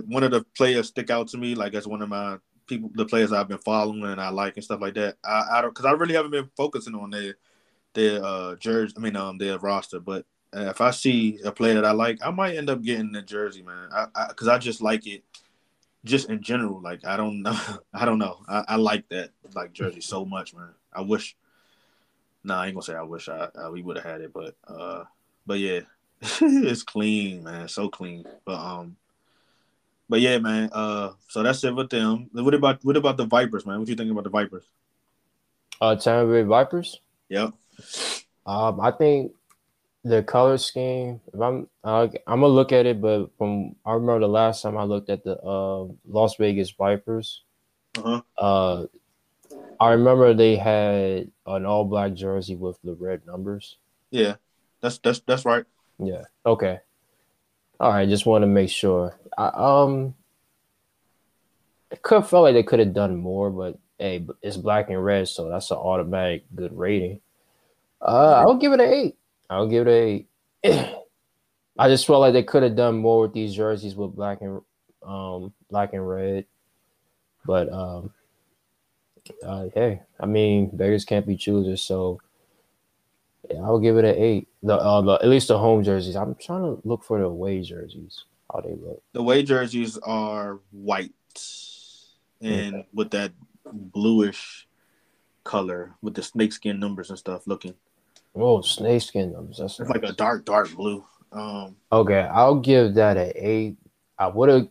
[0.08, 3.05] one of the players stick out to me, like as one of my people, the
[3.05, 5.17] players I've been following and I like and stuff like that.
[5.23, 7.36] I, I don't because I really haven't been focusing on their
[7.93, 8.93] their uh jersey.
[8.97, 9.99] I mean, um, their roster.
[9.99, 13.21] But if I see a player that I like, I might end up getting the
[13.21, 13.89] jersey, man.
[13.91, 15.23] I because I, just like it,
[16.03, 16.81] just in general.
[16.81, 17.60] Like I don't know,
[17.93, 18.43] I don't know.
[18.47, 20.73] I, I like that like jersey so much, man.
[20.93, 21.36] I wish.
[22.43, 24.55] Nah, I ain't gonna say I wish I, I we would have had it, but
[24.67, 25.03] uh,
[25.47, 25.81] but yeah,
[26.21, 28.23] it's clean, man, so clean.
[28.45, 28.97] But um,
[30.07, 30.69] But yeah, man.
[30.71, 32.29] Uh, so that's it with them.
[32.31, 33.79] What about what about the Vipers, man?
[33.79, 34.65] What you think about the Vipers?
[35.81, 37.01] Uh, Tampa Bay Vipers.
[37.29, 37.53] Yep.
[38.45, 39.33] Um, I think
[40.03, 41.19] the color scheme.
[41.33, 44.77] If I'm, uh, I'm gonna look at it, but from I remember the last time
[44.77, 47.43] I looked at the uh, Las Vegas Vipers.
[47.97, 48.21] Uh-huh.
[48.37, 48.85] Uh,
[49.79, 53.77] I remember they had an all black jersey with the red numbers.
[54.11, 54.35] Yeah.
[54.81, 55.65] That's that's that's right.
[55.97, 56.23] Yeah.
[56.45, 56.79] Okay.
[57.79, 58.07] All right.
[58.07, 59.17] Just want to make sure.
[59.38, 60.15] I, um,
[61.91, 65.27] it could felt like they could have done more, but hey, it's black and red,
[65.27, 67.21] so that's an automatic good rating.
[68.01, 69.15] Uh, I'll give it an eight.
[69.49, 70.27] I'll give it
[70.63, 71.01] a.
[71.77, 74.61] I just felt like they could have done more with these jerseys with black and
[75.05, 76.45] um black and red,
[77.45, 78.11] but um,
[79.45, 82.19] uh, hey, I mean beggars can't be choosers, so
[83.49, 84.47] yeah, I'll give it an eight.
[84.63, 86.15] The, uh, the at least the home jerseys.
[86.15, 88.25] I'm trying to look for the away jerseys.
[88.51, 89.01] How they look.
[89.13, 91.12] The away jerseys are white
[92.41, 93.31] and with that
[93.71, 94.67] bluish
[95.43, 97.73] color with the snakeskin numbers and stuff looking.
[98.36, 99.58] Oh, snakeskin numbers.
[99.58, 101.03] That's It's like a dark, dark blue.
[101.31, 103.77] Um, Okay, I'll give that an eight.
[104.17, 104.67] I would have.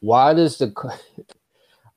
[0.00, 0.72] Why does the?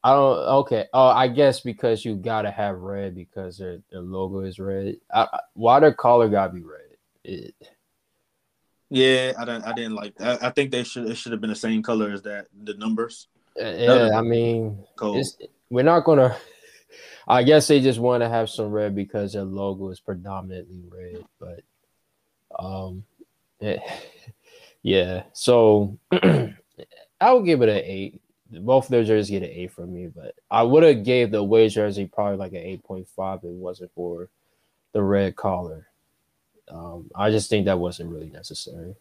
[0.08, 0.38] I don't.
[0.60, 0.86] Okay.
[0.94, 4.96] Oh, I guess because you gotta have red because their their logo is red.
[5.14, 6.96] I, why their collar gotta be red?
[7.26, 7.56] It,
[8.90, 10.14] yeah, I didn't, I didn't like.
[10.22, 11.10] I, I think they should.
[11.10, 12.48] It should have been the same color as that.
[12.64, 13.28] The numbers.
[13.58, 14.82] yeah, I mean,
[15.70, 16.38] we're not gonna.
[17.28, 21.26] I guess they just want to have some red because their logo is predominantly red,
[21.38, 21.64] but
[22.58, 23.04] um,
[23.62, 23.80] eh,
[24.84, 25.24] yeah.
[25.34, 28.22] So I would give it an eight.
[28.52, 31.40] Both of their jerseys get an A from me, but I would have gave the
[31.40, 34.30] away jersey probably like an eight point five if it wasn't for
[34.94, 35.88] the red collar.
[36.70, 38.96] Um, I just think that wasn't really necessary.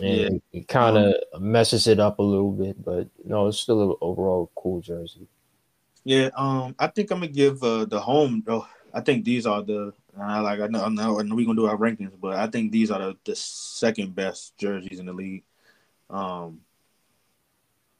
[0.00, 3.96] And it kind of messes it up a little bit, but no, it's still an
[4.00, 5.26] overall cool jersey.
[6.04, 6.30] Yeah.
[6.34, 8.42] Um, I think I'm gonna give uh, the home.
[8.44, 8.66] though.
[8.92, 9.92] I think these are the.
[10.18, 10.60] I like.
[10.60, 10.84] I know.
[10.84, 11.20] I know.
[11.20, 14.14] I know we're gonna do our rankings, but I think these are the, the second
[14.14, 15.44] best jerseys in the league.
[16.10, 16.60] Um,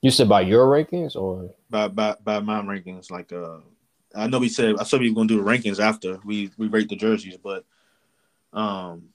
[0.03, 3.11] You said by your rankings or by by by my rankings.
[3.11, 3.59] Like uh
[4.15, 6.67] I know we said I said we were gonna do the rankings after we we
[6.67, 7.65] rate the jerseys, but
[8.53, 9.11] um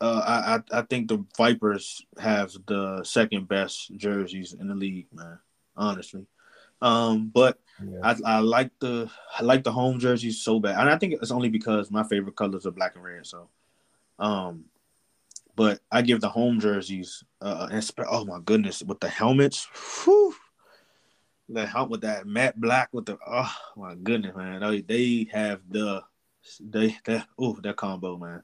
[0.00, 5.08] uh I I, I think the Vipers have the second best jerseys in the league,
[5.12, 5.38] man.
[5.76, 6.26] Honestly.
[6.80, 8.00] Um but yeah.
[8.02, 10.80] I, I like the I like the home jerseys so bad.
[10.80, 13.26] And I think it's only because my favorite colors are black and red.
[13.26, 13.50] So
[14.18, 14.64] um
[15.56, 19.66] but I give the home jerseys uh and sp- oh my goodness with the helmets.
[20.04, 20.34] Whew,
[21.48, 24.60] the helmet with that matte black with the oh my goodness, man.
[24.60, 26.02] They, they have the
[26.60, 28.42] they that oh that combo, man.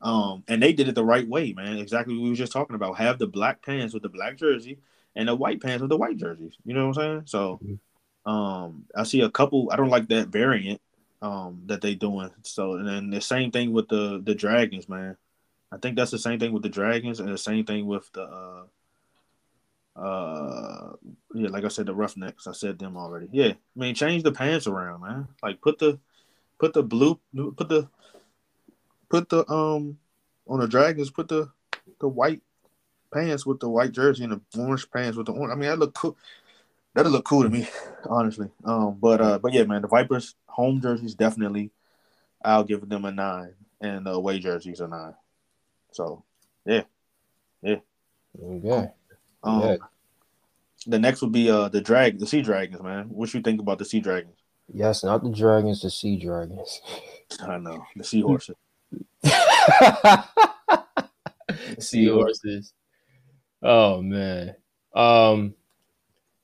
[0.00, 1.78] Um and they did it the right way, man.
[1.78, 2.96] Exactly what we were just talking about.
[2.96, 4.78] Have the black pants with the black jersey
[5.14, 6.56] and the white pants with the white jerseys.
[6.64, 7.22] You know what I'm saying?
[7.26, 7.60] So
[8.26, 10.80] um I see a couple I don't like that variant
[11.22, 12.30] um that they doing.
[12.42, 15.16] So and then the same thing with the the dragons, man.
[15.74, 18.22] I think that's the same thing with the dragons and the same thing with the
[18.22, 18.62] uh
[19.96, 20.92] uh
[21.34, 22.46] yeah, like I said, the Roughnecks.
[22.46, 23.28] I said them already.
[23.32, 25.28] Yeah, I mean, change the pants around, man.
[25.42, 25.98] Like put the
[26.58, 27.18] put the blue,
[27.56, 27.88] put the
[29.08, 29.98] put the um
[30.46, 31.50] on the Dragons, put the
[32.00, 32.42] the white
[33.12, 35.52] pants with the white jersey and the orange pants with the orange.
[35.52, 36.16] I mean, that look cool.
[36.94, 37.66] That'll look cool to me,
[38.08, 38.48] honestly.
[38.64, 41.70] Um, but uh, but yeah, man, the Vipers home jerseys definitely.
[42.44, 45.14] I'll give them a nine, and the away jerseys a nine.
[45.94, 46.24] So,
[46.66, 46.82] yeah,
[47.62, 47.76] yeah.
[48.36, 48.88] okay.
[49.44, 49.76] um, Yeah.
[50.88, 53.04] the next would be uh the drag, the Sea Dragons, man.
[53.10, 54.34] What you think about the Sea Dragons?
[54.72, 56.80] Yes, not the dragons, the sea dragons.
[57.40, 58.56] I know the Seahorses.
[61.78, 62.72] Seahorses.
[63.62, 64.56] Oh man.
[64.96, 65.54] Um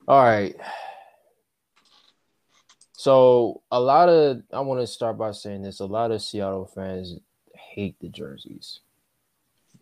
[0.07, 0.55] all right.
[2.93, 5.81] So a lot of I want to start by saying this.
[5.81, 7.15] A lot of Seattle fans
[7.53, 8.79] hate the jerseys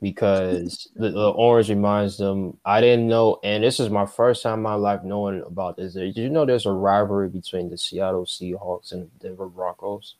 [0.01, 2.57] because the, the orange reminds them.
[2.65, 5.93] I didn't know, and this is my first time in my life knowing about this.
[5.93, 10.15] Did you know there's a rivalry between the Seattle Seahawks and the Denver Broncos?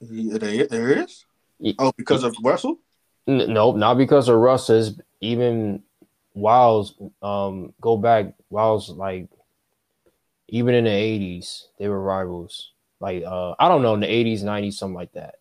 [0.00, 1.24] Yeah, there, is.
[1.78, 2.78] Oh, because of Russell.
[3.26, 4.98] N- nope, not because of Russ's.
[5.20, 5.82] Even
[6.32, 8.34] Wiles, um, go back.
[8.48, 9.28] Wiles, like
[10.48, 12.72] even in the eighties, they were rivals.
[13.00, 15.36] Like uh, I don't know, in the eighties, nineties, something like that.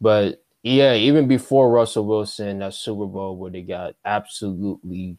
[0.00, 5.16] But yeah, even before Russell Wilson, that Super Bowl where they got absolutely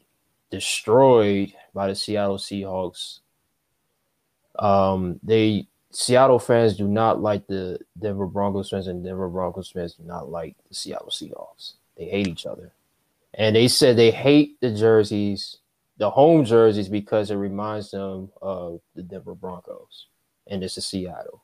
[0.52, 3.20] destroyed by the Seattle Seahawks.
[4.60, 9.96] Um, they Seattle fans do not like the Denver Broncos fans, and Denver Broncos fans
[9.96, 11.74] do not like the Seattle Seahawks.
[11.98, 12.74] They hate each other.
[13.36, 15.58] and they said they hate the jerseys,
[15.98, 20.08] the home jerseys, because it reminds them of the Denver Broncos,
[20.48, 21.43] and it's is Seattle.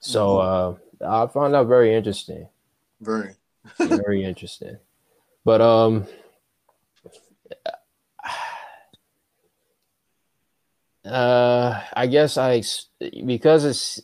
[0.00, 0.74] So uh,
[1.06, 2.48] I found that very interesting,
[3.00, 3.36] Very.
[3.78, 4.78] very interesting.
[5.44, 6.06] But um,
[11.04, 12.86] uh, I guess I ex-
[13.26, 14.00] because it's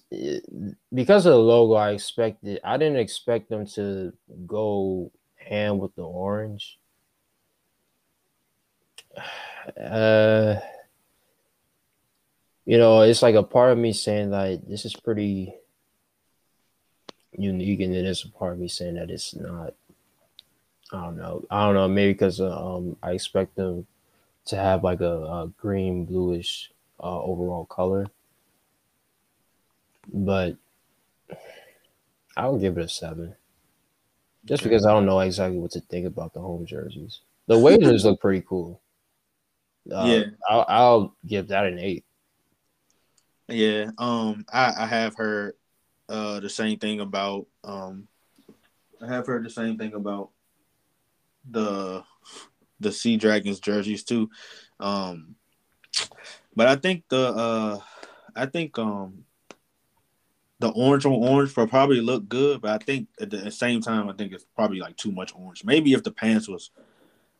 [0.93, 1.73] because of the logo.
[1.75, 2.61] I expected.
[2.63, 4.13] I didn't expect them to
[4.47, 6.79] go ham with the orange.
[9.77, 10.61] Uh,
[12.65, 15.53] you know, it's like a part of me saying like this is pretty
[17.38, 19.75] unique, and then there's a part of me saying that it's not.
[20.92, 21.44] I don't know.
[21.51, 21.88] I don't know.
[21.88, 23.87] Maybe because um, I expect them
[24.46, 26.70] to have like a, a green bluish
[27.01, 28.07] uh, overall color,
[30.12, 30.57] but
[32.37, 33.35] I'll give it a seven.
[34.44, 37.20] Just because I don't know exactly what to think about the home jerseys.
[37.49, 38.81] The waiters look pretty cool.
[39.92, 40.25] Uh, Yeah.
[40.49, 42.05] I'll, I'll give that an eight.
[43.49, 45.55] Yeah, um, I, I have heard
[46.09, 48.09] uh the same thing about um,
[49.01, 50.31] I have heard the same thing about
[51.49, 52.03] the
[52.81, 54.31] the Sea Dragons jerseys too,
[54.81, 55.35] um,
[56.55, 57.79] but I think the uh,
[58.35, 59.25] I think um,
[60.59, 64.09] the orange on orange will probably look good, but I think at the same time
[64.09, 65.64] I think it's probably like too much orange.
[65.64, 66.71] Maybe if the pants was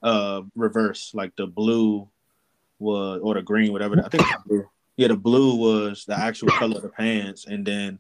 [0.03, 2.09] uh reverse, like the blue
[2.79, 4.03] was or the green, whatever.
[4.05, 4.25] I think.
[4.99, 7.99] Yeah, the blue was the actual color of the pants, and then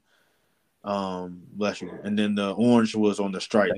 [0.86, 3.72] um bless you, and then the orange was on the stripe.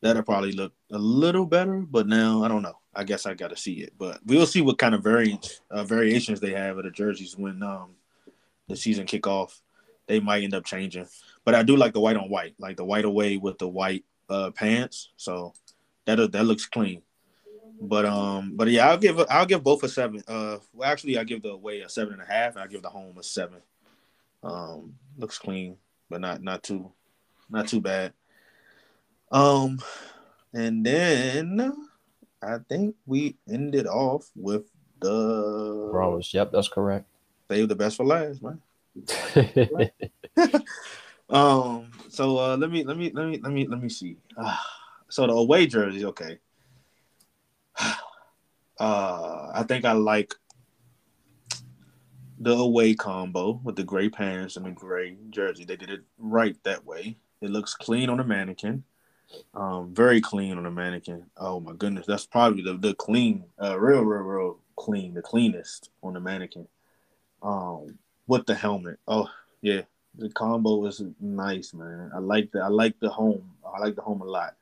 [0.00, 2.78] That'll probably look a little better, but now I don't know.
[2.94, 5.84] I guess I got to see it, but we'll see what kind of variants uh,
[5.84, 7.96] variations they have of the jerseys when um
[8.68, 9.60] the season kick off.
[10.06, 11.06] They might end up changing,
[11.44, 14.04] but I do like the white on white, like the white away with the white
[14.30, 15.10] uh pants.
[15.16, 15.52] So
[16.06, 17.02] that that looks clean.
[17.80, 20.22] But um, but yeah, I'll give I'll give both a seven.
[20.26, 22.54] Uh, well, actually, I give the away a seven and a half.
[22.54, 23.60] And I give the home a seven.
[24.42, 25.76] Um, looks clean,
[26.08, 26.92] but not not too
[27.50, 28.12] not too bad.
[29.30, 29.78] Um,
[30.52, 31.60] and then
[32.42, 36.32] I think we ended off with the Browns.
[36.32, 37.06] Yep, that's correct.
[37.50, 38.60] save the best for last, man.
[41.30, 44.16] Um, so uh, let me let me let me let me let me see.
[44.36, 44.64] Ah,
[45.08, 46.38] so the away jersey, okay.
[48.80, 50.32] Uh, I think I like
[52.40, 55.64] the away combo with the gray pants and the gray jersey.
[55.64, 57.16] They did it right that way.
[57.40, 58.84] It looks clean on the mannequin.
[59.54, 61.26] Um, very clean on the mannequin.
[61.36, 65.90] Oh my goodness, that's probably the the clean, uh, real, real, real clean, the cleanest
[66.02, 66.66] on the mannequin.
[67.42, 68.98] Um, with the helmet.
[69.08, 69.28] Oh
[69.60, 69.82] yeah,
[70.16, 72.10] the combo is nice, man.
[72.14, 73.50] I like the I like the home.
[73.64, 74.54] I like the home a lot.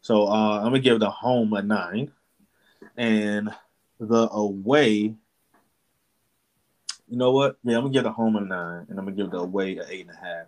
[0.00, 2.10] So uh, I'm gonna give the home a nine,
[2.96, 3.50] and
[3.98, 5.14] the away.
[7.10, 7.58] You know what?
[7.64, 9.86] Yeah, I'm gonna give the home a nine, and I'm gonna give the away an
[9.90, 10.46] eight and a half.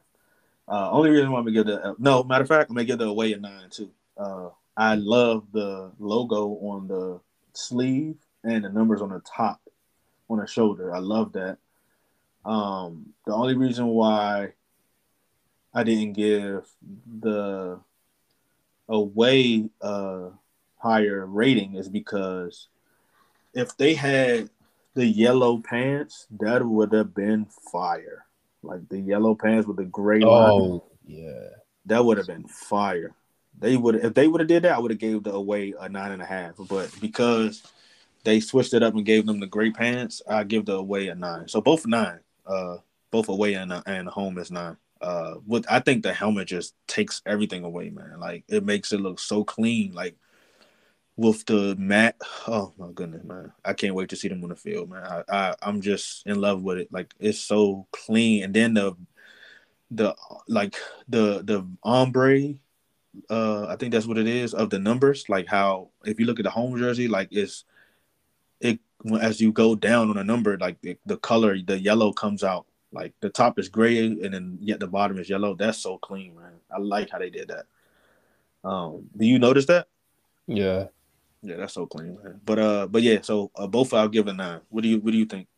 [0.69, 2.99] Uh, only reason why I'm gonna give the no matter of fact, I'm gonna give
[2.99, 3.91] the away a nine too.
[4.17, 7.21] Uh, I love the logo on the
[7.53, 9.61] sleeve and the numbers on the top
[10.31, 10.95] on the shoulder.
[10.95, 11.59] I love that.
[12.45, 14.53] Um, the only reason why
[15.75, 16.69] I didn't give
[17.21, 17.81] the
[18.89, 20.29] away uh
[20.77, 22.69] higher rating is because
[23.53, 24.49] if they had
[24.95, 28.27] the yellow pants, that would have been fire.
[28.63, 31.49] Like the yellow pants with the gray line, oh, yeah.
[31.87, 33.15] that would have been fire.
[33.59, 35.89] They would if they would have did that, I would have gave the away a
[35.89, 36.55] nine and a half.
[36.69, 37.63] But because
[38.25, 41.15] they switched it up and gave them the gray pants, I give the away a
[41.15, 41.49] nine.
[41.49, 42.21] So both nine.
[42.47, 42.79] Uh,
[43.11, 44.77] both away and and home is nine.
[45.01, 48.19] Uh, with I think the helmet just takes everything away, man.
[48.19, 49.93] Like it makes it look so clean.
[49.93, 50.17] Like
[51.17, 52.17] with the mat.
[52.47, 53.53] Oh my goodness, man!
[53.65, 55.05] I can't wait to see them on the field, man.
[55.05, 56.93] I, I I'm just in love with it.
[56.93, 58.97] Like it's so clean, and then the
[59.91, 60.17] the
[60.49, 60.77] like
[61.09, 62.55] the the ombre.
[63.29, 65.29] Uh, I think that's what it is of the numbers.
[65.29, 67.65] Like how if you look at the home jersey, like it's
[68.61, 68.81] it
[69.21, 72.67] as you go down on a number, like the, the color, the yellow comes out.
[72.91, 75.55] Like the top is gray and then yet the bottom is yellow.
[75.55, 76.53] That's so clean, man.
[76.71, 77.65] I like how they did that.
[78.69, 79.89] Um, do you notice that?
[80.47, 80.87] Yeah.
[81.43, 82.41] Yeah, that's so clean, man.
[82.45, 84.61] But uh, but yeah, so uh, both I'll give a nine.
[84.69, 85.49] What do you What do you think?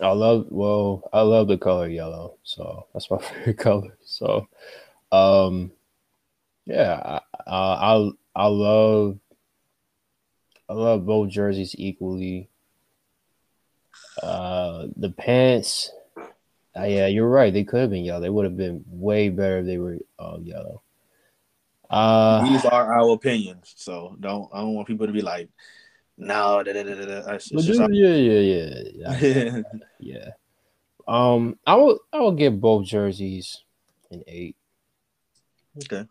[0.00, 3.96] I love well, I love the color yellow, so that's my favorite color.
[4.04, 4.48] So,
[5.12, 5.72] um,
[6.66, 9.18] yeah, I, I I love
[10.68, 12.50] I love both jerseys equally.
[14.22, 15.92] Uh, the pants,
[16.76, 17.52] uh, yeah, you're right.
[17.52, 18.20] They could have been yellow.
[18.20, 20.82] They would have been way better if they were uh, yellow.
[21.90, 25.48] Uh, These are our opinions, so don't I don't want people to be like,
[26.18, 27.32] no, da, da, da, da, da.
[27.34, 29.62] It's just yeah, yeah, yeah, yeah,
[29.98, 30.28] yeah.
[31.06, 33.62] Um, I will, I will give both jerseys
[34.10, 34.56] an eight.
[35.78, 36.06] okay,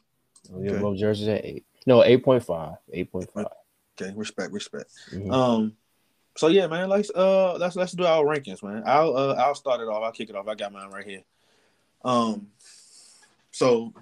[0.51, 0.82] I'll give Okay.
[0.82, 1.65] both jerseys an eight.
[1.86, 2.78] No, eight point five.
[2.91, 3.45] Eight point five.
[4.01, 4.91] okay, respect, respect.
[5.13, 5.32] Mhm.
[5.32, 5.78] Um,
[6.36, 8.82] so yeah, man, let's uh let's let's do our rankings, man.
[8.86, 10.03] I'll uh, I'll start it off.
[10.03, 10.47] I'll kick it off.
[10.47, 11.23] I got mine right here.
[12.03, 12.47] Um,
[13.51, 13.93] so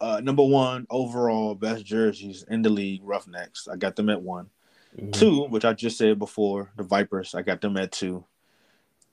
[0.00, 3.66] uh number one overall best jerseys in the league, Roughnecks.
[3.68, 4.50] I got them at one.
[4.96, 5.12] Mhm.
[5.12, 7.34] Two, which I just said before, the Vipers.
[7.34, 8.24] I got them at two.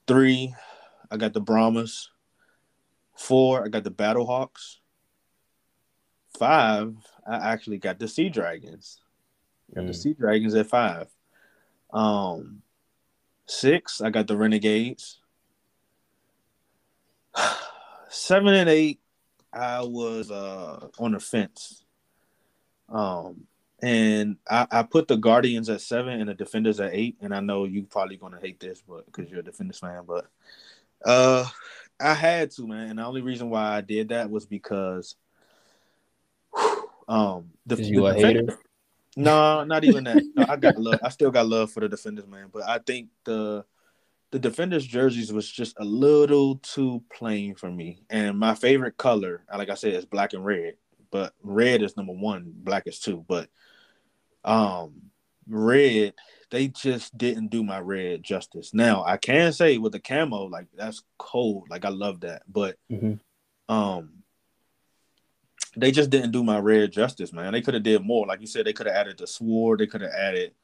[0.07, 0.53] Three,
[1.11, 2.09] I got the Brahmas.
[3.15, 4.77] Four, I got the Battlehawks.
[6.37, 6.95] Five,
[7.27, 9.01] I actually got the Sea Dragons.
[9.75, 9.95] Got the Mm.
[9.95, 11.07] Sea Dragons at five.
[11.91, 12.63] Um,
[13.45, 15.19] six, I got the Renegades.
[18.09, 18.99] Seven and eight,
[19.53, 21.83] I was uh on the fence.
[22.89, 23.47] Um,
[23.81, 27.17] and I, I put the Guardians at seven and the Defenders at eight.
[27.21, 30.27] And I know you probably gonna hate this, but because you're a Defenders fan, but
[31.05, 31.45] uh,
[31.99, 32.89] I had to, man.
[32.89, 35.15] And the only reason why I did that was because
[37.07, 38.59] um the, you a Defenders- hater?
[39.15, 40.23] no, not even that.
[40.35, 40.99] No, I got love.
[41.03, 42.47] I still got love for the defenders, man.
[42.51, 43.65] But I think the
[44.33, 47.99] the defenders jerseys was just a little too plain for me.
[48.09, 50.73] And my favorite color, like I said, is black and red.
[51.11, 53.23] But red is number one, black is two.
[53.27, 53.47] But
[54.43, 55.11] um
[55.47, 56.15] red,
[56.49, 58.73] they just didn't do my red justice.
[58.73, 61.67] Now I can say with the camo, like that's cold.
[61.69, 62.41] Like I love that.
[62.51, 63.19] But Mhm.
[63.69, 64.23] um
[65.77, 67.53] they just didn't do my red justice, man.
[67.53, 68.25] They could have did more.
[68.25, 69.79] Like you said, they could have added the sword.
[69.79, 70.55] They could have added.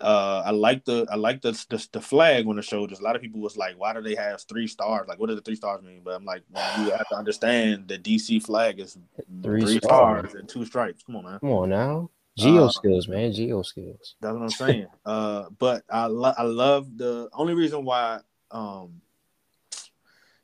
[0.00, 3.00] Uh, I like the I like the, the the flag on the shoulders.
[3.00, 5.08] A lot of people was like, why do they have three stars?
[5.08, 6.02] Like, what do the three stars mean?
[6.04, 8.96] But I'm like, well, you have to understand the DC flag is
[9.42, 10.30] Three three, stars.
[10.30, 10.34] stars.
[10.34, 11.02] and two stripes.
[11.02, 11.38] Come on, man.
[11.40, 14.14] Come on now, geo Uh, skills, man, geo skills.
[14.20, 14.86] That's what I'm saying.
[15.04, 18.20] uh, but I lo- I love the only reason why.
[18.50, 19.00] Um,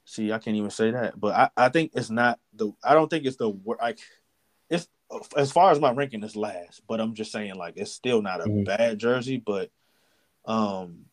[0.04, 2.72] see, I can't even say that, but I, I think it's not the.
[2.82, 3.48] I don't think it's the
[3.80, 4.00] like.
[5.36, 8.40] As far as my ranking is last, but I'm just saying like it's still not
[8.40, 8.64] a Mhm.
[8.64, 9.70] bad jersey, but
[10.44, 11.06] um,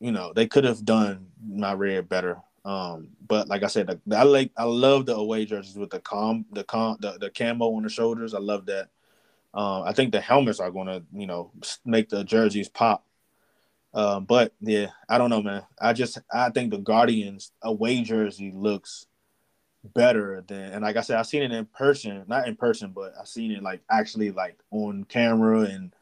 [0.00, 2.40] you know they could have done my red better.
[2.64, 6.00] Um, but like I said, the, I like I love the away jerseys with the
[6.00, 8.34] com the com the, the camo on the shoulders.
[8.34, 8.88] I love that.
[9.54, 11.50] Um, I think the helmets are going to, you know,
[11.84, 13.04] make the jerseys pop.
[13.94, 15.64] Um, but yeah, I don't know, man.
[15.80, 19.06] I just I think the Guardians away jersey looks
[19.84, 23.14] better than, and like I said, I've seen it in person, not in person, but
[23.18, 25.94] I've seen it like actually like on camera, and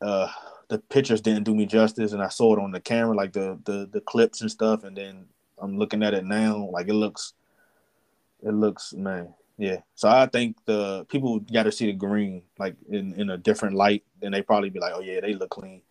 [0.00, 0.28] uh,
[0.68, 3.58] the pictures didn't do me justice, and I saw it on the camera, like the
[3.64, 5.26] the the clips and stuff, and then
[5.58, 7.34] I'm looking at it now, like it looks,
[8.42, 9.78] it looks, man, yeah.
[9.94, 13.76] So I think the people got to see the green like in, in a different
[13.76, 15.82] light, and they probably be like, oh yeah, they look clean.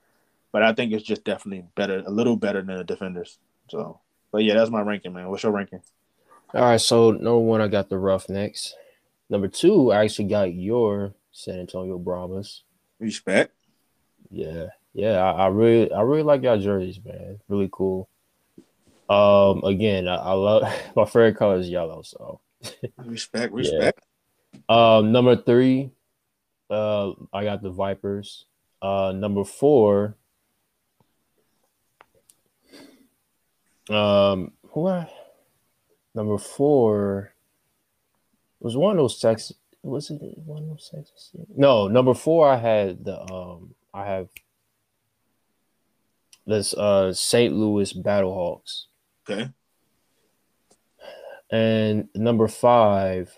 [0.51, 3.39] But I think it's just definitely better, a little better than the defenders.
[3.69, 4.01] So,
[4.33, 5.29] but yeah, that's my ranking, man.
[5.29, 5.81] What's your ranking?
[6.53, 8.75] All right, so number one, I got the Roughnecks.
[9.29, 12.63] Number two, I actually got your San Antonio Brahmas.
[12.99, 13.53] Respect.
[14.29, 17.39] Yeah, yeah, I, I really, I really like y'all jerseys, man.
[17.47, 18.09] Really cool.
[19.09, 20.63] Um, again, I, I love
[20.95, 22.01] my favorite color is yellow.
[22.01, 22.41] So,
[22.97, 23.53] Respect.
[23.53, 24.01] Respect.
[24.67, 25.91] um, number three,
[26.69, 28.45] uh, I got the Vipers.
[28.81, 30.17] Uh, number four,
[33.89, 35.20] um, who what?
[36.13, 37.33] Number four
[38.59, 39.55] was one of those Texas.
[39.83, 41.31] Was it one of those Texas?
[41.55, 42.47] No, number four.
[42.49, 43.73] I had the um.
[43.93, 44.29] I have
[46.45, 47.53] this uh St.
[47.53, 48.85] Louis Battlehawks,
[49.29, 49.49] Okay.
[51.51, 53.37] and number five,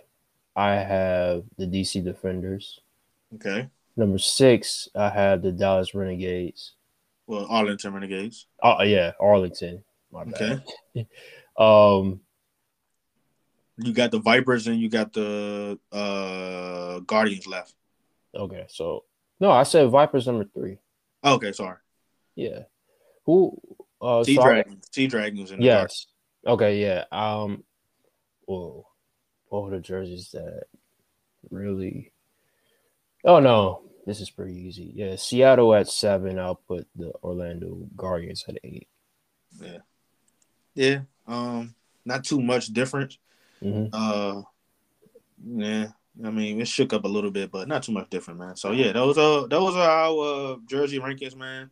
[0.55, 2.80] I have the DC Defenders.
[3.36, 3.69] Okay.
[3.95, 6.74] Number six, I have the Dallas Renegades.
[7.28, 8.47] Well, Arlington Renegades.
[8.61, 9.84] Oh yeah, Arlington.
[10.11, 10.63] My bad.
[10.95, 11.07] Okay.
[11.55, 12.21] Um,
[13.78, 17.74] You got the Vipers and you got the uh Guardians left.
[18.36, 19.05] okay, so
[19.39, 20.78] no, I said Vipers number three.
[21.24, 21.78] Okay, sorry.
[22.36, 22.63] Yeah.
[23.26, 23.59] Who?
[24.01, 24.86] Uh, Sea so Dragons.
[24.91, 25.65] Sea Dragons Guardians.
[25.65, 26.05] Yes.
[26.45, 26.82] Okay.
[26.82, 27.05] Yeah.
[27.11, 27.63] Um.
[28.45, 28.86] Whoa.
[29.47, 30.63] What were the jerseys that
[31.49, 32.11] really?
[33.24, 34.91] Oh no, this is pretty easy.
[34.95, 36.39] Yeah, Seattle at seven.
[36.39, 38.88] I'll put the Orlando Guardians at eight.
[39.61, 39.78] Yeah.
[40.76, 40.99] Yeah.
[41.28, 43.17] Um, not too much difference.
[43.64, 43.89] Mhm.
[43.93, 44.41] Uh,
[45.45, 45.88] yeah.
[46.24, 48.55] I mean, it shook up a little bit, but not too much different, man.
[48.55, 51.72] So yeah, those are those are our uh, jersey rankings, man.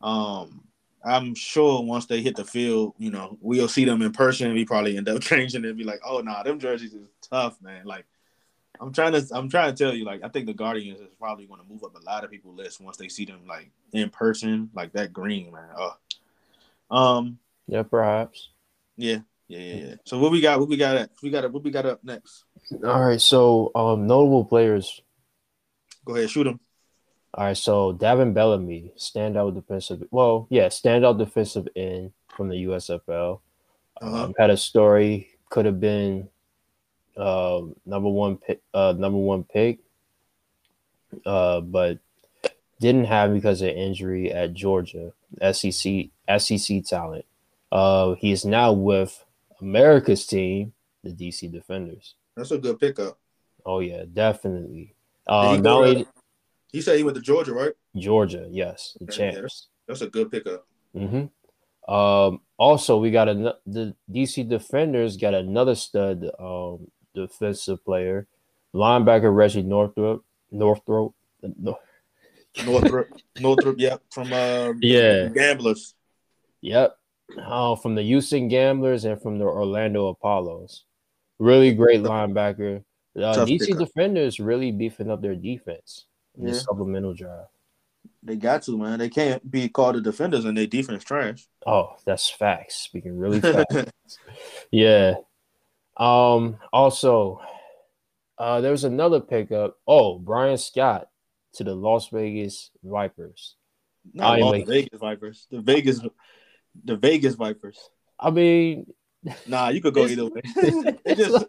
[0.00, 0.64] Um,
[1.04, 4.52] I'm sure once they hit the field, you know, we'll see them in person.
[4.54, 5.68] We probably end up changing it.
[5.68, 7.84] And be like, oh no, nah, them jerseys is tough, man.
[7.84, 8.06] Like,
[8.80, 11.46] I'm trying to I'm trying to tell you, like, I think the Guardians is probably
[11.46, 14.10] going to move up a lot of people's list once they see them like in
[14.10, 15.70] person, like that green man.
[15.76, 16.96] Oh.
[16.96, 17.38] Um.
[17.66, 18.50] Yeah, perhaps.
[18.96, 19.18] Yeah.
[19.48, 19.94] Yeah, yeah, yeah.
[20.04, 20.58] So what we got?
[20.58, 20.96] What we got?
[20.96, 21.44] At, we got.
[21.44, 22.44] It what we got up next?
[22.84, 23.20] All right.
[23.20, 25.02] So, um, notable players.
[26.04, 26.60] Go ahead, shoot them.
[27.34, 27.56] All right.
[27.56, 30.04] So, Davin Bellamy, standout defensive.
[30.10, 33.40] Well, yeah, standout defensive end from the USFL.
[34.00, 34.24] Uh-huh.
[34.24, 35.28] Um, had a story.
[35.50, 36.28] Could have been
[37.16, 38.62] um, number one pick.
[38.72, 39.80] Uh, number one pick.
[41.26, 41.98] Uh, but
[42.80, 45.12] didn't have because of injury at Georgia.
[45.52, 47.24] SEC SEC talent.
[47.70, 49.24] Uh, he is now with
[49.62, 50.72] America's team,
[51.04, 52.16] the DC Defenders.
[52.36, 53.18] That's a good pickup.
[53.64, 54.94] Oh yeah, definitely.
[55.26, 56.10] Did Uh, he not go only to-
[56.72, 57.72] He said he went to Georgia, right?
[57.96, 59.68] Georgia, yes, the Okay, yeah, champs.
[59.86, 60.66] That's a good pickup.
[60.92, 61.26] hmm
[61.92, 68.26] Um, also, we got a the DC Defenders got another stud um, defensive player,
[68.74, 70.24] linebacker Reggie Northrup.
[70.50, 71.14] Northrup.
[71.42, 71.78] No,
[72.64, 73.08] Northrup,
[73.40, 75.28] Northrup, yep, from uh, Yeah.
[75.28, 75.94] Gamblers.
[76.60, 76.96] Yep.
[77.38, 80.84] Uh, from the Houston Gamblers and from the Orlando Apollos.
[81.38, 82.84] Really great linebacker.
[83.16, 83.78] Uh, DC pickup.
[83.78, 86.06] Defenders really beefing up their defense
[86.38, 87.50] in the supplemental draft.
[88.22, 88.98] They got to man.
[88.98, 91.46] They can't be called the defenders and their defense trash.
[91.66, 92.76] Oh, that's facts.
[92.76, 93.90] Speaking really fast.
[94.70, 95.14] yeah.
[95.96, 96.58] Um.
[96.72, 97.40] Also,
[98.38, 99.76] uh, there was another pickup.
[99.86, 101.08] Oh, Bryan Scott
[101.54, 103.56] to the Las Vegas Vipers.
[104.14, 105.46] Not Las Vegas Vipers.
[105.50, 106.00] The Vegas,
[106.84, 107.78] the Vegas Vipers.
[108.18, 108.86] I mean,
[109.46, 110.42] Nah, you could go either way.
[111.16, 111.44] just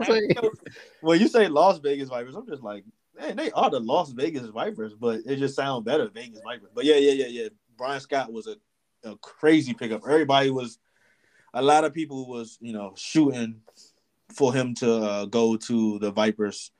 [1.01, 2.83] when you say Las Vegas Vipers, I'm just like,
[3.19, 6.69] man, they are the Las Vegas Vipers, but it just sounds better, Vegas Vipers.
[6.73, 7.49] But yeah, yeah, yeah, yeah.
[7.77, 8.57] Bryan Scott was a,
[9.09, 10.01] a crazy pickup.
[10.07, 10.77] Everybody was,
[11.53, 13.61] a lot of people was, you know, shooting
[14.31, 16.71] for him to uh, go to the Vipers,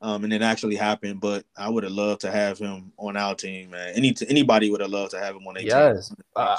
[0.00, 1.20] um, and it actually happened.
[1.20, 3.92] But I would have loved to have him on our team, man.
[3.94, 6.08] Any anybody would have loved to have him on their Yes.
[6.08, 6.16] team.
[6.34, 6.56] Uh,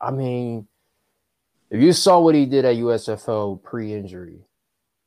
[0.00, 0.66] I mean,
[1.70, 4.40] if you saw what he did at USFL pre-injury,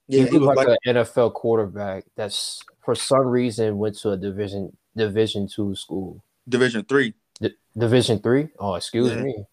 [0.07, 4.11] yeah, he looked was like, like, an NFL quarterback that's for some reason went to
[4.11, 6.23] a division Division two school.
[6.47, 7.15] Division three.
[7.41, 8.49] D- Division three?
[8.59, 9.23] Oh, excuse Yeah.
[9.23, 9.43] me.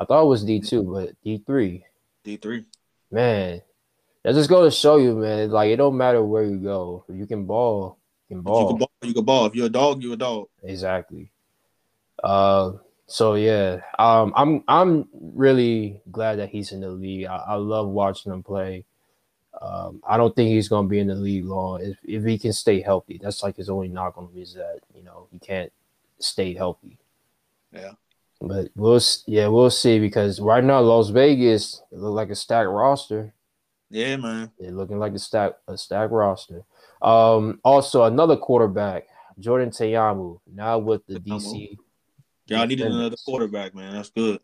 [0.00, 1.84] I thought it was D two, but D three.
[2.24, 2.64] D three.
[3.10, 3.62] Man,
[4.24, 5.50] that just go to show you, man.
[5.50, 8.68] Like it don't matter where you go, if you can ball, you can You ball.
[8.70, 8.90] can ball.
[9.02, 9.46] You can ball.
[9.46, 10.48] If you're a dog, you're a dog.
[10.64, 11.30] Exactly.
[12.24, 12.72] Uh,
[13.06, 17.26] so yeah, um, I'm I'm really glad that he's in the league.
[17.26, 18.84] I, I love watching him play.
[19.60, 22.52] Um, I don't think he's gonna be in the league long if if he can
[22.52, 23.20] stay healthy.
[23.22, 25.72] That's like his only knock on him is that you know he can't
[26.18, 26.98] stay healthy.
[27.72, 27.92] Yeah.
[28.40, 32.68] But we'll yeah we'll see because right now Las Vegas it look like a stacked
[32.68, 33.34] roster.
[33.90, 34.50] Yeah, man.
[34.58, 36.64] They're looking like a stack a stack roster.
[37.02, 39.06] Um, also another quarterback,
[39.38, 41.20] Jordan Ta'amu, now with the.
[41.20, 41.76] DC.
[42.52, 43.92] Y'all needed another quarterback, man.
[43.92, 44.40] That's good.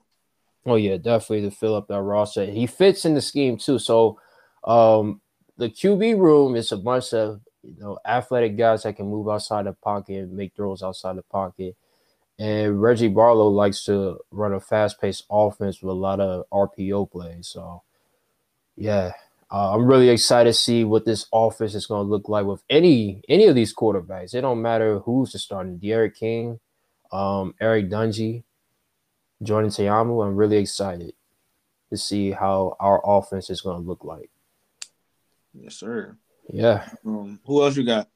[0.67, 2.45] Oh yeah, definitely to fill up that roster.
[2.45, 3.79] He fits in the scheme too.
[3.79, 4.21] So,
[4.65, 5.21] um,
[5.57, 9.67] the QB room is a bunch of you know athletic guys that can move outside
[9.67, 11.77] the pocket and make throws outside the pocket.
[12.39, 17.49] And Reggie Barlow likes to run a fast-paced offense with a lot of RPO plays.
[17.49, 17.83] So,
[18.77, 19.13] yeah,
[19.51, 22.63] uh, I'm really excited to see what this offense is going to look like with
[22.69, 24.35] any any of these quarterbacks.
[24.35, 25.79] It don't matter who's the starting.
[25.79, 26.61] D'Eriq King,
[27.11, 28.45] um, Eric Dungey,
[29.43, 30.27] Jordan Ta'amu.
[30.27, 31.15] I'm really excited
[31.91, 34.31] to see how our offense is going to look like.
[35.55, 36.17] Yes, sir.
[36.51, 36.89] Yeah.
[37.05, 38.09] Um, who else you got?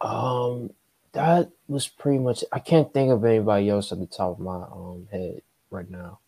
[0.00, 0.70] Um,
[1.12, 2.44] that was pretty much.
[2.52, 6.20] I can't think of anybody else at the top of my um head right now.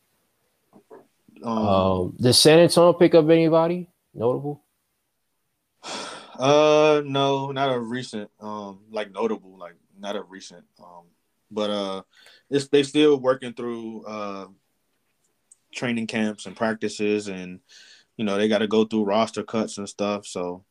[1.42, 4.62] Um, Um, did San Antonio pick up anybody notable?
[6.38, 8.30] uh, no, not a recent.
[8.40, 10.64] Um, like notable, like not a recent.
[10.82, 11.04] Um,
[11.50, 12.02] but uh,
[12.50, 14.46] it's they still working through uh
[15.72, 17.60] training camps and practices, and
[18.16, 20.26] you know they got to go through roster cuts and stuff.
[20.26, 20.64] So,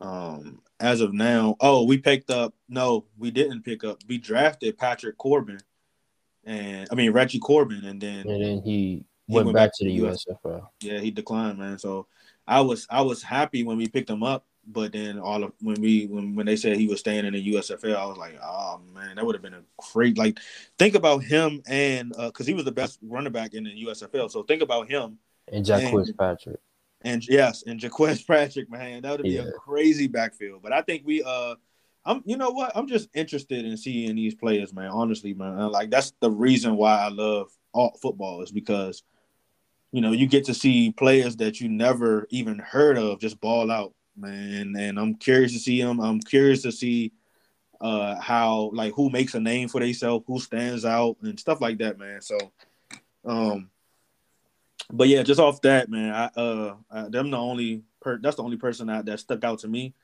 [0.00, 2.54] um, as of now, oh, we picked up.
[2.68, 3.98] No, we didn't pick up.
[4.08, 5.60] We drafted Patrick Corbin,
[6.44, 9.72] and I mean Reggie Corbin, and then And then he, He went, went back, back
[9.78, 10.24] to the to US.
[10.28, 10.68] USFL.
[10.80, 11.78] yeah, he declined, man.
[11.78, 12.06] So
[12.46, 15.80] I was I was happy when we picked him up, but then all of when
[15.80, 18.80] we when when they said he was staying in the USFL, I was like, oh
[18.94, 19.62] man, that would have been a
[19.92, 20.38] great like
[20.78, 24.30] think about him and because he was the best running back in the USFL.
[24.30, 25.18] So think about him
[25.52, 26.60] And Jacques And- Patrick.
[27.02, 29.42] and yes, and Jacques Patrick, man, that would be Yeah.
[29.42, 30.62] a crazy backfield.
[30.62, 31.54] But I think we uh.
[32.06, 32.70] I'm, you know what?
[32.74, 34.90] I'm just interested in seeing these players, man.
[34.90, 39.02] Honestly, man, like that's the reason why I love all football is because
[39.90, 43.70] you know, you get to see players that you never even heard of just ball
[43.70, 46.00] out man, and I'm curious to see him.
[46.00, 47.12] I'm curious to see
[47.80, 51.78] uh how like who makes a name for themselves, who stands out, and stuff like
[51.78, 52.20] that, man.
[52.20, 52.38] So,
[53.24, 53.70] um,
[54.92, 58.42] but yeah, just off that, man, I uh, I, them the only per that's the
[58.42, 59.94] only person that that stuck out to me.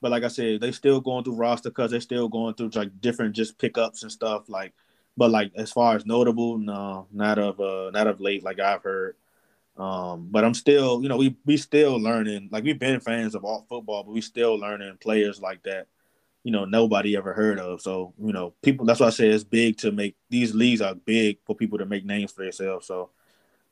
[0.00, 3.00] But like I said, they still going through roster because they're still going through like
[3.00, 4.48] different just pickups and stuff.
[4.48, 4.72] Like,
[5.16, 8.42] but like as far as notable, no, not of uh, not of late.
[8.42, 9.16] Like I've heard.
[9.80, 12.50] Um, but I'm still, you know, we we still learning.
[12.52, 15.86] Like we've been fans of all football, but we still learning players like that.
[16.44, 17.80] You know, nobody ever heard of.
[17.80, 18.84] So you know, people.
[18.84, 21.86] That's why I say it's big to make these leagues are big for people to
[21.86, 22.86] make names for themselves.
[22.86, 23.08] So,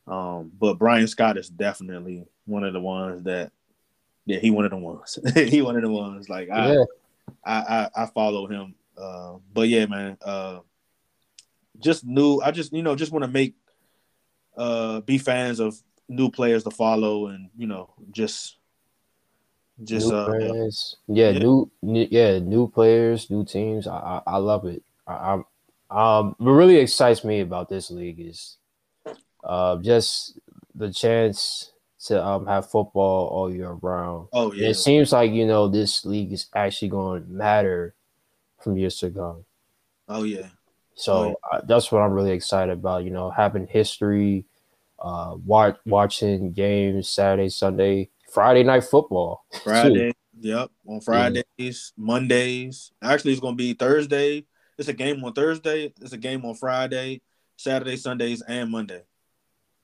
[0.06, 3.52] um, but Bryan Scott is definitely one of the ones that
[4.24, 5.18] yeah, he one of the ones.
[5.34, 6.30] he one of the ones.
[6.30, 6.84] Like I, Yeah.
[7.44, 8.74] I, I, I follow him.
[8.96, 10.16] Uh, but yeah, man.
[10.24, 10.60] Uh,
[11.78, 12.40] just new.
[12.40, 13.56] I just you know just want to make
[14.56, 15.78] uh be fans of
[16.08, 18.56] new players to follow, and you know just
[19.84, 20.96] just new uh players.
[21.06, 21.38] Yeah, yeah.
[21.38, 23.86] new, new yeah, new players, new teams.
[23.86, 24.82] I I, I love it.
[25.06, 25.44] I, I'm
[25.96, 28.56] um what really excites me about this league is
[29.44, 30.38] uh just
[30.74, 31.72] the chance
[32.04, 34.28] to um have football all year round.
[34.32, 37.94] oh And yeah It seems like you know this league is actually going to matter
[38.58, 39.44] from years to come.
[40.08, 40.48] oh yeah
[40.94, 43.04] So uh, that's what I'm really excited about.
[43.04, 44.44] You know, having history,
[44.98, 49.44] uh, watch, watching games Saturday, Sunday, Friday night football.
[49.64, 50.12] Friday.
[50.40, 52.92] Yep, on Fridays, Mondays.
[53.02, 54.44] Actually, it's gonna be Thursday.
[54.78, 55.92] It's a game on Thursday.
[56.00, 57.22] It's a game on Friday,
[57.56, 59.02] Saturday, Sundays, and Monday.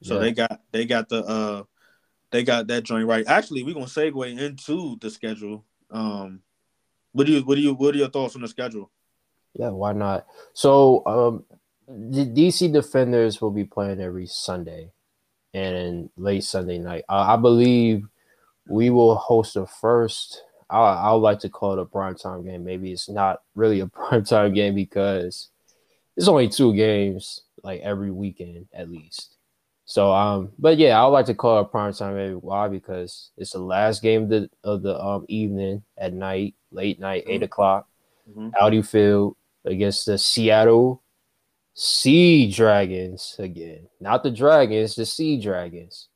[0.02, 0.20] So Yeah.
[0.20, 1.62] they got they got the uh
[2.30, 3.26] they got that joint right.
[3.26, 5.64] Actually, we're gonna segue into the schedule.
[5.90, 6.40] Um,
[7.12, 8.90] what do you what do you what are your thoughts on the schedule?
[9.54, 10.26] Yeah, why not?
[10.52, 11.44] So, um,
[11.86, 14.90] the DC Defenders will be playing every Sunday
[15.54, 17.04] and late Sunday night.
[17.08, 18.06] Uh, I believe
[18.68, 20.42] we will host the first.
[20.70, 22.64] I I would like to call it a primetime game.
[22.64, 25.50] Maybe it's not really a primetime game because
[26.16, 29.36] it's only two games like every weekend at least.
[29.86, 32.36] So um, but yeah, I would like to call it a primetime game.
[32.38, 32.68] Why?
[32.68, 37.24] Because it's the last game of the of the um evening at night, late night,
[37.26, 37.44] eight Mhm.
[37.44, 37.88] o'clock.
[38.30, 38.52] Mhm.
[38.60, 39.36] Audi Field
[39.66, 41.02] against the Seattle
[41.74, 43.88] Sea Dragons again.
[44.00, 46.08] Not the Dragons, the Sea Dragons.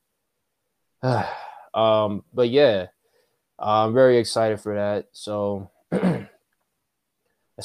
[1.75, 2.87] um, but yeah,
[3.59, 5.09] I'm very excited for that.
[5.13, 6.29] So, as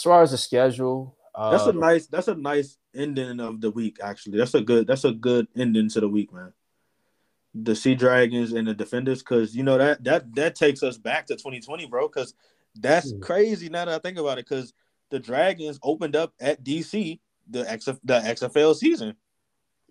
[0.01, 3.97] far as the schedule, uh, That's a nice that's a nice ending of the week.
[4.03, 6.53] Actually, that's a good that's a good ending to the week, man.
[7.55, 11.27] The Sea Dragons and the Defenders, because you know that that that takes us back
[11.27, 12.07] to 2020, bro.
[12.07, 12.33] Because
[12.75, 13.21] that's Mm.
[13.21, 14.47] crazy now that I think about it.
[14.47, 14.73] Because
[15.09, 17.19] the Dragons opened up at DC
[17.49, 19.15] the XF, the XFL season,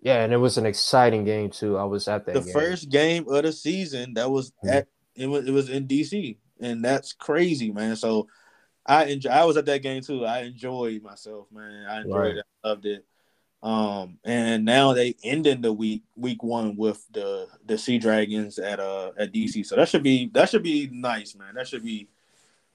[0.01, 1.77] yeah, and it was an exciting game too.
[1.77, 2.53] I was at that the game.
[2.53, 4.69] first game of the season that was Mhm.
[4.71, 7.95] at it was it was in DC, and that's crazy, man.
[7.95, 8.27] So
[8.85, 9.29] I enjoy.
[9.29, 10.25] I was at that game too.
[10.25, 11.85] I enjoyed myself, man.
[11.85, 12.35] I enjoyed Right.
[12.37, 12.45] it.
[12.63, 13.05] I loved it.
[13.61, 18.81] Um, and now they ending the week week one with the the Sea Dragons at
[18.81, 19.63] uh at DC.
[19.65, 21.55] So that should be that should be nice, man.
[21.55, 22.09] That should be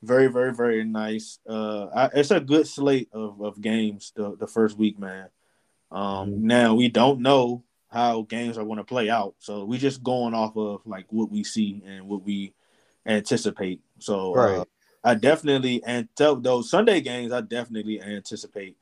[0.03, 1.39] very very very nice.
[1.49, 5.29] Uh, I, it's a good slate of of games the the first week, man.
[5.91, 6.43] Um, Mhm.
[6.47, 10.35] now we don't know how games are going to play out, so we just going
[10.35, 12.55] off of like what we see and what we
[13.07, 13.81] anticipate.
[13.99, 14.69] So uh, Right.
[15.05, 17.33] I definitely and tell those Sunday games.
[17.33, 18.77] I definitely anticipate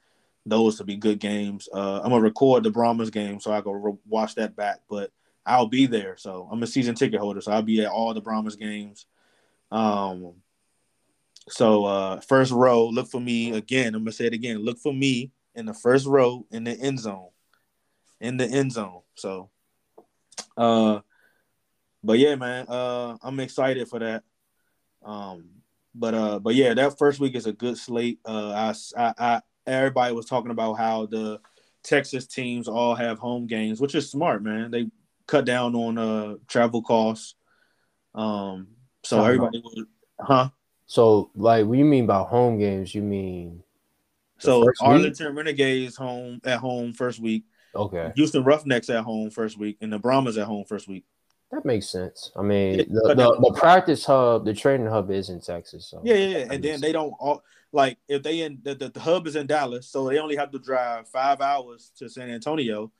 [0.46, 1.68] those to be good games.
[1.72, 4.80] Uh, I'm gonna record the Brahmas game, so I go re- watch that back.
[4.88, 5.12] But
[5.46, 8.20] I'll be there, so I'm a season ticket holder, so I'll be at all the
[8.20, 9.06] Brahmas games.
[9.70, 10.34] Um,
[11.48, 13.94] so uh, first row, look for me again.
[13.94, 14.64] I'm gonna say it again.
[14.64, 17.28] Look for me in the first row in the end zone,
[18.20, 19.02] in the end zone.
[19.14, 19.50] So,
[20.56, 21.00] uh,
[22.02, 24.24] but yeah, man, uh, I'm excited for that.
[25.04, 25.50] Um,
[25.94, 28.18] but uh, but yeah, that first week is a good slate.
[28.24, 31.40] Uh, I, I, I everybody was talking about how the
[31.82, 34.70] Texas teams all have home games, which is smart, man.
[34.70, 34.90] They
[35.26, 37.34] cut down on uh travel costs.
[38.14, 38.68] Um,
[39.04, 39.84] so everybody was,
[40.20, 40.48] huh?
[40.86, 42.94] So, like, what you mean by home games?
[42.94, 43.62] You mean
[44.38, 44.88] So first week?
[44.88, 47.44] Arlington Renegades home at home first week.
[47.74, 48.12] okay?
[48.16, 51.04] Houston Roughnecks at home first week, and the Brahmas at home first week.
[51.52, 52.32] That makes sense.
[52.36, 55.86] I mean, the, the, the practice hub, the training hub is in Texas.
[55.88, 56.46] So Yeah, yeah, yeah.
[56.50, 59.36] And then makes they don't all like if they in the, the, the hub is
[59.36, 62.90] in Dallas, so they only have to drive five hours to San Antonio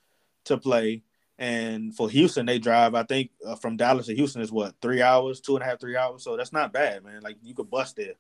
[0.45, 1.03] to play.
[1.39, 2.95] And for Houston, they drive.
[2.95, 5.81] I think uh, from Dallas to Houston is what three hours, two and a half,
[5.81, 6.25] three hours.
[6.25, 7.21] So that's not bad, man.
[7.23, 8.15] Like you could bust there.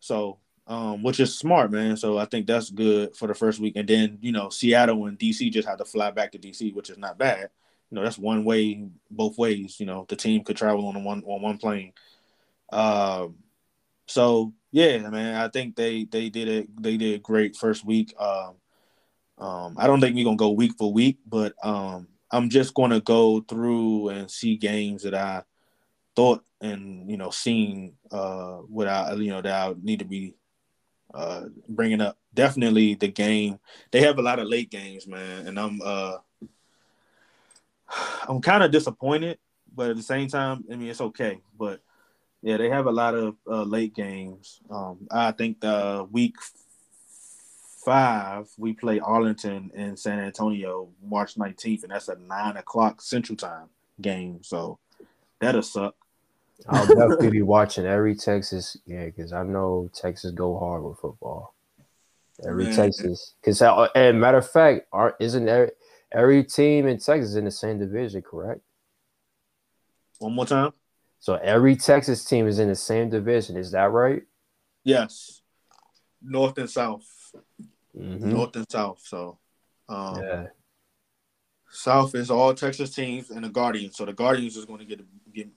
[0.00, 1.96] So, um, which is smart, man.
[1.96, 3.76] So I think that's good for the first week.
[3.76, 6.90] And then you know Seattle and DC just have to fly back to DC, which
[6.90, 7.48] is not bad.
[7.90, 9.80] You know that's one way, both ways.
[9.80, 11.94] You know the team could travel on one on one plane.
[12.70, 13.36] Um,
[14.06, 16.82] so yeah, man, I think they they did it.
[16.82, 18.14] They did great first week.
[18.18, 18.56] Um,
[19.38, 23.00] um, I don't think we're gonna go week for week, but um, I'm just gonna
[23.00, 25.42] go through and see games that I
[26.14, 30.34] thought and you know seen uh, without you know that I need to be
[31.14, 32.18] uh, bringing up.
[32.34, 33.58] Definitely the game.
[33.90, 36.16] They have a lot of late games, man, and I'm uh,
[38.28, 39.38] I'm kind of disappointed,
[39.74, 41.40] but at the same time, I mean it's okay.
[41.58, 41.80] But
[42.42, 44.60] yeah, they have a lot of uh, late games.
[44.70, 46.36] Um, I think the week
[47.86, 53.36] five we play Arlington in San Antonio March 19th, and that's a nine o'clock Central
[53.36, 53.68] Time
[54.00, 54.42] game.
[54.42, 54.80] So
[55.40, 55.94] that'll suck.
[56.68, 61.54] I'll definitely be watching every Texas game because I know Texas go hard with football.
[62.46, 62.76] Every Man.
[62.76, 65.70] Texas, because uh, and matter of fact, are isn't every,
[66.12, 68.60] every team in Texas in the same division, correct?
[70.18, 70.72] One more time.
[71.20, 73.56] So every Texas team is in the same division.
[73.56, 74.22] Is that right?
[74.82, 75.40] Yes,
[76.20, 77.06] North and South.
[77.96, 78.22] Mhm.
[78.22, 79.00] North and South.
[79.02, 79.38] So,
[79.88, 80.46] um, Yeah.
[81.70, 83.96] South is all Texas teams and the Guardians.
[83.96, 85.00] So the Guardians is going to get
[85.32, 85.48] get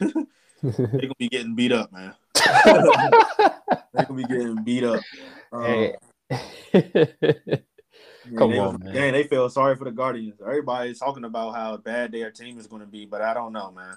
[0.62, 2.14] they're gonna be getting beat up, man.
[2.34, 5.02] they're gonna be getting beat up.
[5.52, 5.92] Um,
[6.70, 7.62] Hey.
[8.36, 8.94] come they on, man.
[8.94, 10.40] Dang, they feel sorry for the Guardians.
[10.40, 13.70] Everybody's talking about how bad their team is going to be, but I don't know,
[13.72, 13.96] man.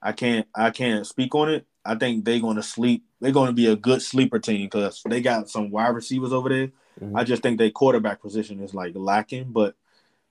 [0.00, 1.66] I can't I can't speak on it.
[1.84, 3.04] I think they're going to sleep.
[3.20, 6.48] They're going to be a good sleeper team because they got some wide receivers over
[6.48, 6.70] there.
[7.00, 7.18] Mhm.
[7.18, 9.74] I just think their quarterback position is like lacking, but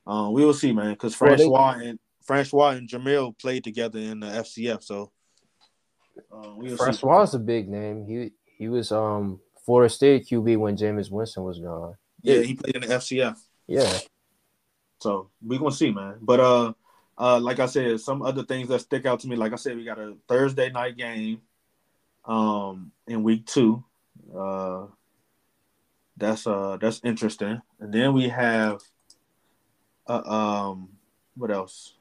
[0.05, 0.91] uh, we will see, man.
[0.93, 5.11] Because Well, they- Francois and Francois and Jamil played together in the FCF, so
[6.31, 6.83] uh, we will see.
[6.83, 8.05] Francois is a big name.
[8.05, 11.95] He he was um Florida State QB when Jameis Winston was gone.
[12.21, 13.37] Yeah, he played in the FCF.
[13.67, 13.97] Yeah.
[14.99, 16.15] So we gonna see, man.
[16.21, 16.73] But uh,
[17.17, 19.35] uh, like I said, some other things that stick out to me.
[19.35, 21.41] Like I said, we got a Thursday night game,
[22.25, 23.83] um, in week two.
[24.35, 24.87] Uh,
[26.17, 27.61] that's uh, that's interesting.
[27.79, 28.81] And then we have,
[30.07, 30.89] uh, um,
[31.35, 31.93] what else?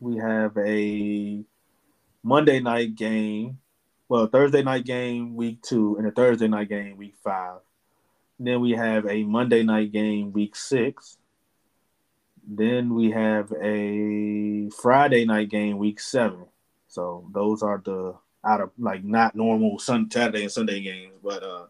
[0.00, 1.44] We have a
[2.22, 3.58] Monday night game.
[4.08, 7.60] Well, Thursday night game week two, and a Thursday night game week five.
[8.38, 11.18] Then we have a Monday night game week six.
[12.46, 16.46] Then we have a Friday night game week seven.
[16.88, 18.14] So those are the
[18.44, 21.66] out of like not normal Sun Saturday and Sunday games, but uh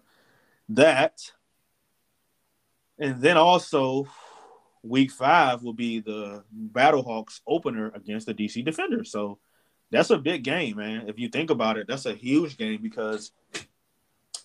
[0.68, 1.20] that
[2.98, 4.06] and then also
[4.82, 9.10] week five will be the Battlehawks opener against the DC Defenders.
[9.10, 9.38] So
[9.90, 11.08] that's a big game, man.
[11.08, 13.32] If you think about it, that's a huge game because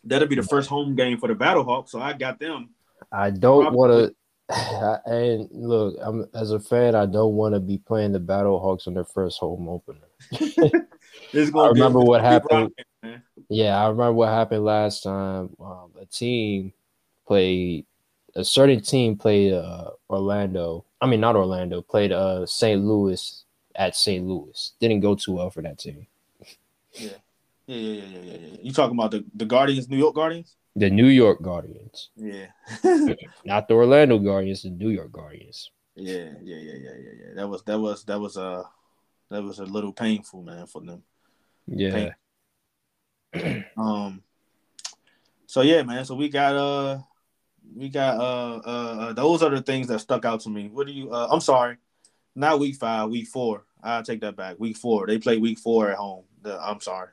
[0.04, 1.90] that'll be the first home game for the Battlehawks.
[1.90, 2.70] So I got them.
[3.12, 4.16] I don't want to.
[5.06, 8.88] And look, I'm as a fan, I don't want to be playing the Battle Hawks
[8.88, 10.00] on their first home opener.
[11.34, 12.72] It's I gonna be- remember what be happened.
[13.04, 13.22] rocking.
[13.50, 15.56] Yeah, I remember what happened last time.
[15.60, 16.74] Um, a team
[17.26, 17.86] played
[18.36, 20.86] a certain team played uh, Orlando.
[21.02, 21.82] I mean, not Orlando.
[21.82, 22.80] Played uh, St.
[22.84, 23.44] Louis
[23.76, 24.26] at St.
[24.26, 24.74] Louis.
[24.80, 26.06] Didn't go too well for that team.
[26.94, 27.10] Yeah,
[27.66, 28.58] yeah, yeah, yeah, yeah, yeah.
[28.62, 30.56] You talking about the, the Guardians, New York Guardians?
[30.76, 32.48] The New York Guardians, Yeah.
[33.46, 34.64] not the Orlando Guardians.
[34.64, 35.72] The New York Guardians.
[35.96, 37.34] yeah, yeah, yeah, yeah, yeah, yeah.
[37.36, 38.64] That was that was that was uh
[39.30, 41.04] that was a little painful, man, for them.
[41.70, 42.14] Yeah.
[43.78, 44.24] Um
[45.46, 46.06] so yeah, man.
[46.06, 47.00] So we got uh
[47.76, 50.70] we got uh uh, uh those are the things that stuck out to me.
[50.70, 51.78] What do you uh I'm sorry,
[52.36, 53.66] not week five, week four.
[53.82, 54.60] I'll take that back.
[54.60, 55.08] Week four.
[55.08, 56.26] They play week four at home.
[56.42, 57.10] The, I'm sorry.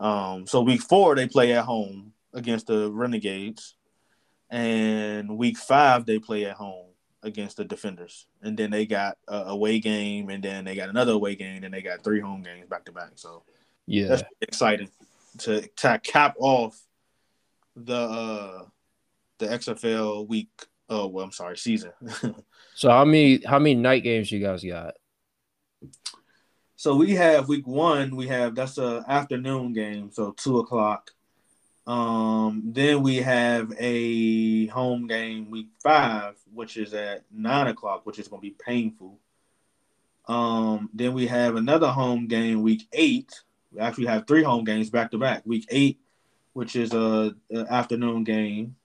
[0.00, 3.74] Um so week four they play at home against the Renegades.
[4.48, 6.86] And week five they play at home
[7.22, 8.26] against the defenders.
[8.42, 11.74] And then they got a away game and then they got another away game and
[11.74, 13.10] they got three home games back to back.
[13.16, 13.42] So
[13.86, 14.08] Yeah.
[14.08, 14.90] that's exciting
[15.38, 16.80] to, to cap off
[17.76, 18.64] the uh
[19.38, 20.50] the XFL week.
[20.88, 21.92] Oh well, I'm sorry, season.
[22.76, 24.94] So how many how many night games you guys got?
[26.76, 28.14] so we have week one.
[28.14, 31.10] We have that's a afternoon game, so two o'clock.
[31.86, 38.18] Um, then we have a home game week five, which is at nine o'clock, which
[38.18, 39.18] is going to be painful.
[40.28, 43.32] Um, then we have another home game week eight.
[43.76, 45.42] We actually have three home games back to back.
[45.44, 46.00] Week eight,
[46.54, 48.76] which is a, a afternoon game.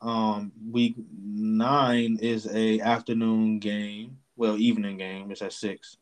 [0.00, 4.18] Um, week nine is a afternoon game.
[4.36, 5.32] Well, evening game.
[5.32, 5.96] It's at six.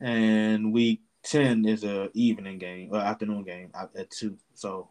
[0.00, 4.36] And week ten is a evening game, or afternoon game at, at two.
[4.54, 4.90] So,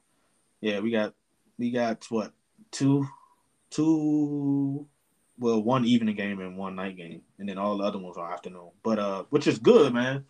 [0.61, 1.13] yeah, we got
[1.57, 2.31] we got what
[2.71, 3.05] two,
[3.71, 4.87] two,
[5.37, 8.31] well, one evening game and one night game, and then all the other ones are
[8.31, 8.69] afternoon.
[8.83, 10.23] But uh, which is good, man.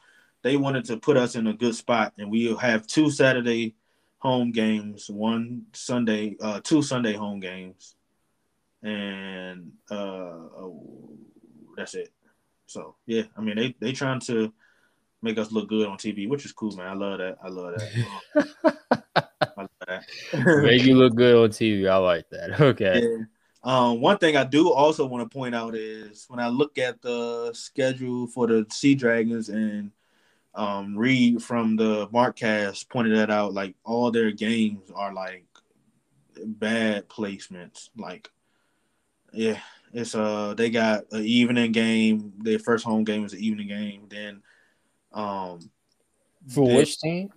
[0.44, 3.76] They wanted to put us in a good spot, and we'll have two Saturday
[4.20, 7.96] home games, one Sunday, uh, two Sunday home games,
[8.84, 11.18] and uh, oh,
[11.76, 12.10] that's it.
[12.68, 14.54] So yeah, I mean they they trying to
[15.22, 16.88] make us look good on TV, which is cool, man.
[16.88, 17.38] I love that.
[17.44, 18.78] I love that.
[19.58, 20.04] I love that.
[20.64, 21.90] Make you look good on TV.
[21.90, 22.60] I like that.
[22.62, 23.02] Okay.
[23.02, 23.26] Yeah.
[23.66, 27.02] Um, one thing I do also want to point out is when I look at
[27.02, 29.92] the schedule for the Sea Dragons and
[30.56, 35.46] um, Reed from the Markcast pointed that out, like all their games are like
[36.46, 37.90] bad placements.
[37.98, 38.30] Like,
[39.32, 39.60] yeah,
[39.94, 42.34] it's uh they got an evening game.
[42.40, 44.08] Their first home game is an evening game.
[44.10, 44.42] Then,
[45.12, 45.60] um,
[46.50, 47.30] For they- which team?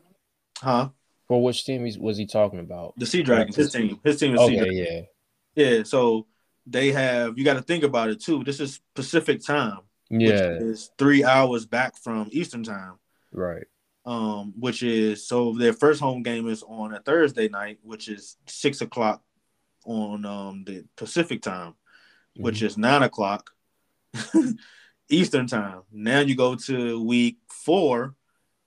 [0.58, 0.90] huh?
[1.28, 2.94] For which team was he talking about?
[2.98, 3.56] The Sea Dragons.
[3.56, 3.98] His team.
[4.04, 4.76] His team is Sea Dragons.
[4.78, 5.00] yeah.
[5.56, 6.26] Yeah, so
[6.66, 8.44] they have you got to think about it too.
[8.44, 9.78] This is Pacific time,
[10.10, 12.94] Yeah, which is three hours back from Eastern time.
[13.36, 13.66] Right.
[14.04, 18.36] Um, which is so their first home game is on a Thursday night, which is
[18.46, 19.22] six o'clock
[19.84, 21.74] on um the Pacific time,
[22.38, 22.66] which Mm-hmm.
[22.66, 23.50] is nine o'clock
[25.08, 25.82] Eastern time.
[25.92, 28.14] Now you go to week four,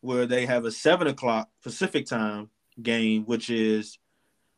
[0.02, 2.50] where they have a seven o'clock Pacific time
[2.82, 3.98] game, which is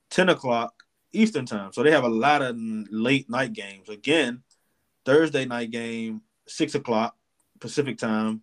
[0.09, 0.73] ten o'clock
[1.13, 1.73] Eastern time.
[1.73, 3.89] So they have a lot of late night games.
[3.89, 4.43] Again,
[5.05, 7.15] Thursday night game, six o'clock
[7.59, 8.41] Pacific time,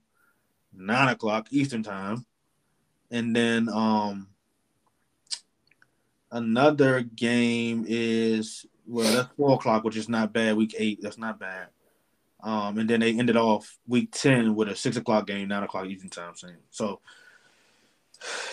[0.79, 2.25] nine o'clock Eastern time,
[3.11, 4.29] and then um
[6.31, 10.57] another game is well that's four o'clock, which is not bad.
[10.57, 11.69] Week eight, that's not bad.
[12.41, 15.87] Um, and then they ended off week ten with a six o'clock game, nine o'clock
[15.87, 16.37] Eastern time.
[16.37, 16.57] Same.
[16.71, 17.01] So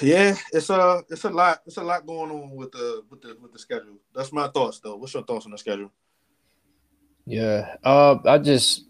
[0.01, 3.37] yeah, it's a it's a lot it's a lot going on with the with the
[3.41, 3.99] with the schedule.
[4.13, 4.95] That's my thoughts though.
[4.95, 5.91] What's your thoughts on the schedule?
[7.25, 7.75] Yeah.
[7.83, 8.85] Uh, I just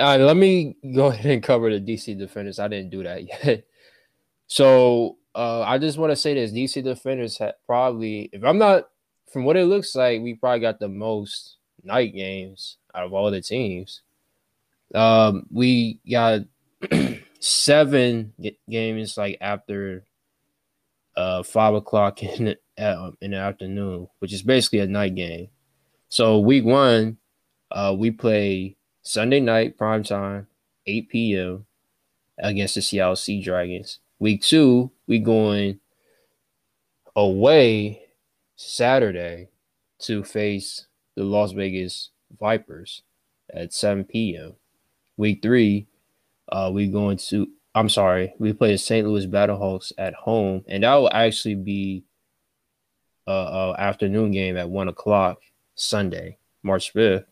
[0.00, 2.58] uh, let me go ahead and cover the DC defenders.
[2.58, 3.64] I didn't do that yet.
[4.46, 8.88] So uh, I just want to say this: DC defenders had probably, if I'm not,
[9.32, 13.30] from what it looks like, we probably got the most night games out of all
[13.30, 14.02] the teams.
[14.94, 16.40] Um, we got
[17.40, 18.32] seven
[18.68, 20.04] games like after
[21.16, 25.48] uh five o'clock in the, uh, in the afternoon, which is basically a night game.
[26.08, 27.18] So week one,
[27.70, 30.46] uh, we play Sunday night prime time,
[30.86, 31.66] 8 p.m.
[32.38, 33.98] against the Seattle Sea Dragons.
[34.18, 35.80] Week two, we going
[37.16, 38.02] away
[38.56, 39.48] Saturday
[40.00, 40.86] to face
[41.16, 43.02] the Las Vegas Vipers
[43.52, 44.54] at 7 p.m.
[45.16, 45.86] Week three,
[46.50, 49.06] uh, we going to I'm sorry, we play the St.
[49.06, 52.02] Louis Battlehawks at home, and that will actually be
[53.26, 55.38] a, afternoon game at one o'clock
[55.76, 57.26] Sunday, March 5th.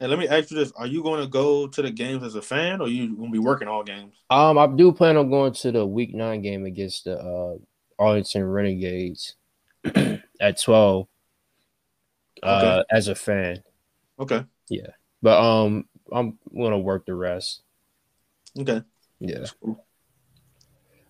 [0.00, 2.34] And let me ask you this: Are you going to go to the games as
[2.34, 4.14] a fan, or you going to be working all games?
[4.30, 7.56] Um, I do plan on going to the week nine game against the uh,
[7.98, 9.34] Arlington Renegades
[10.40, 11.06] at twelve.
[12.42, 13.62] Uh, as a fan,
[14.18, 14.86] Okay, Yeah,
[15.20, 17.60] but um, I'm gonna work the rest.
[18.58, 18.82] okay.
[19.18, 19.84] Yeah, cool.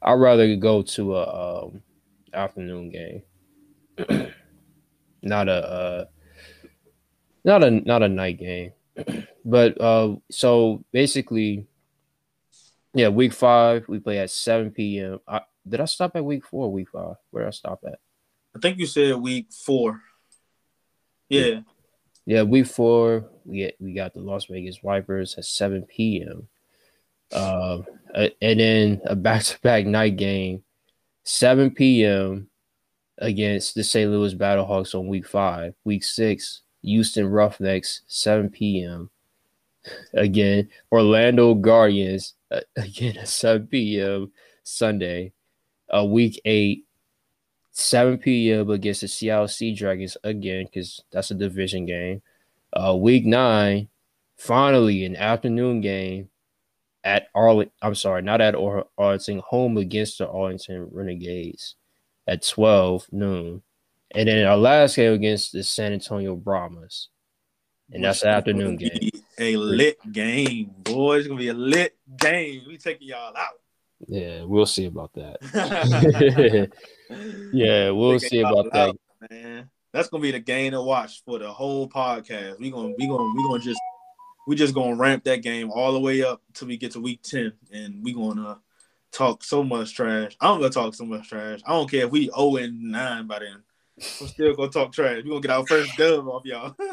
[0.03, 1.82] I'd rather go to a um
[2.34, 3.22] afternoon game,
[5.22, 6.05] not a uh,
[7.45, 8.72] not a not a night game.
[9.45, 11.66] But uh, so basically,
[12.95, 15.20] yeah, week five we play at seven p.m.
[15.26, 16.66] I, did I stop at week four?
[16.66, 17.16] Or week five?
[17.30, 17.99] Where did I stop at?
[18.55, 20.01] I think you said week four.
[21.28, 21.61] Yeah,
[22.26, 26.49] Yeah, week four we get, we got the Las Vegas Vipers at seven p.m.
[27.32, 27.82] Uh,
[28.14, 30.64] and then a back-to-back night game,
[31.24, 32.49] seven p.m.
[33.18, 34.11] against the St.
[34.11, 35.74] Louis Battlehawks on week five.
[35.84, 39.11] Week six, Houston Roughnecks, seven p.m.
[40.14, 44.33] Again, Orlando Guardians uh, again at seven p.m.
[44.62, 45.33] Sunday.
[45.93, 46.85] Uh, week eight,
[47.72, 48.70] 7 p.m.
[48.70, 52.22] against the Seattle Sea Dragons again, because that's a division game.
[52.72, 53.89] Uh, week nine,
[54.37, 56.28] finally an afternoon game
[57.05, 57.72] at Arlington.
[57.83, 61.76] I'm sorry, not at Ar- Arlington, home against the Arlington Renegades
[62.26, 63.62] at 12 noon.
[64.12, 67.08] And then our last game against the San Antonio Brahmas.
[67.92, 69.11] And that's an afternoon game.
[69.38, 71.18] A lit game, boy.
[71.18, 72.62] It's gonna be a lit game.
[72.66, 73.54] We taking y'all out.
[74.06, 75.38] Yeah, we'll see about that.
[77.52, 78.88] yeah, we'll see about that.
[78.90, 79.00] out,
[79.30, 79.68] man.
[79.92, 82.61] That's gonna be the game to watch for the whole podcast.
[82.61, 83.80] We gonna we gonna we gonna just
[84.46, 87.22] we just gonna ramp that game all the way up till we get to week
[87.22, 88.61] ten, and we gonna
[89.11, 90.36] talk so much trash.
[90.40, 91.61] I'm gonna talk so much trash.
[91.66, 93.62] I don't care if we 0 and nine by then.
[94.20, 95.22] I'm still gonna talk trash.
[95.24, 96.74] We're gonna get our first dub off y'all.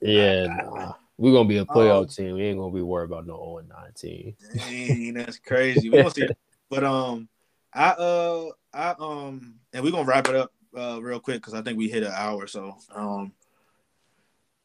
[0.00, 0.92] Yeah, nah.
[1.16, 2.34] We're gonna be a playoff Um, team.
[2.34, 4.36] We ain't gonna be worried about no 0 and 9 team.
[4.54, 5.90] Dang, that's crazy.
[5.90, 6.28] We gonna see
[6.70, 7.28] But um,
[7.72, 11.62] I uh, I um, and we're gonna wrap it up uh real quick because I
[11.62, 12.46] think we hit an hour.
[12.46, 13.32] So um,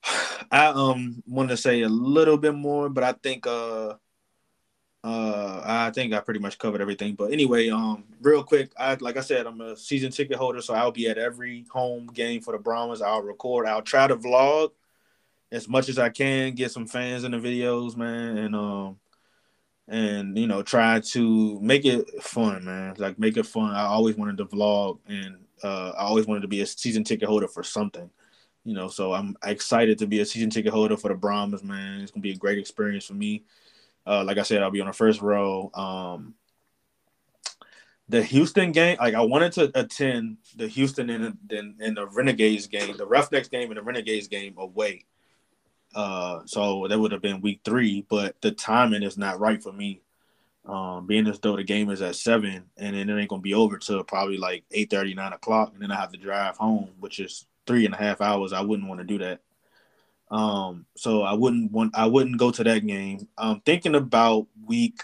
[0.52, 3.96] I um want to say a little bit more, but I think uh.
[5.04, 7.16] Uh, I think I pretty much covered everything.
[7.16, 10.74] But anyway, um, real quick, I like I said, I'm a season ticket holder, so
[10.74, 13.02] I'll be at every home game for the Brahmas.
[13.02, 13.68] I'll record.
[13.68, 14.72] I'll try to vlog
[15.52, 18.98] as much as I can, get some fans in the videos, man, and um,
[19.88, 22.96] and you know, try to make it fun, man.
[22.98, 23.76] Like make it fun.
[23.76, 27.28] I always wanted to vlog, and uh, I always wanted to be a season ticket
[27.28, 28.10] holder for something.
[28.64, 32.02] You know, so I'm excited to be a season ticket holder for the Brahmas, man.
[32.02, 33.44] It's gonna be a great experience for me.
[34.06, 35.72] Uh, like I said, I'll be on the first row.
[35.74, 36.36] Um,
[38.10, 42.68] the Houston game, like I wanted to attend the Houston and the, and the Renegades
[42.68, 45.06] game, the Roughnecks game and the Renegades game away.
[45.96, 49.72] Uh, so that would have been week three, but the timing is not right for
[49.72, 50.02] me.
[50.66, 53.54] Um, being as though the game is at seven and then it ain't gonna be
[53.54, 56.92] over till probably like 8 30, 9 o'clock, and then I have to drive home,
[57.00, 58.54] which is three and a half hours.
[58.54, 59.42] I wouldn't want to do that.
[60.34, 63.28] Um, so I wouldn't want I wouldn't go to that game.
[63.38, 65.04] I'm thinking about week.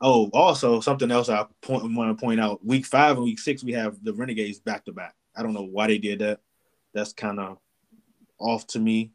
[0.00, 3.62] Oh, also something else I point, want to point out: week five and week six,
[3.62, 5.14] we have the Renegades back to back.
[5.36, 6.40] I don't know why they did that.
[6.94, 7.58] That's kind of
[8.38, 9.10] off to me.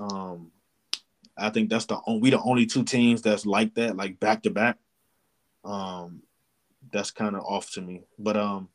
[0.00, 0.50] Um,
[1.38, 4.50] I think that's the we the only two teams that's like that, like back to
[4.50, 4.78] back.
[5.64, 6.24] Um,
[6.90, 8.02] that's kind of off to me.
[8.18, 8.68] But um,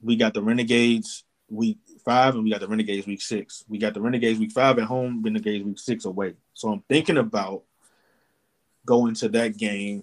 [0.00, 3.64] we got the Renegades week five, and we got the Renegades week six.
[3.68, 6.34] We got the Renegades week five at home, Renegades week six away.
[6.54, 7.62] So I'm thinking about
[8.84, 10.02] going to that game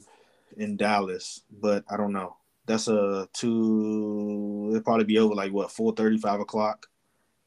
[0.58, 2.36] in Dallas, but I don't know.
[2.66, 4.68] That's a two.
[4.70, 6.88] It'll probably be over like what four thirty, five o'clock,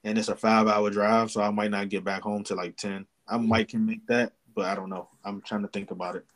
[0.04, 2.76] and it's a five hour drive, so I might not get back home till like
[2.76, 3.06] ten.
[3.28, 5.08] I might can make that, but I don't know.
[5.24, 6.26] I'm trying to think about it.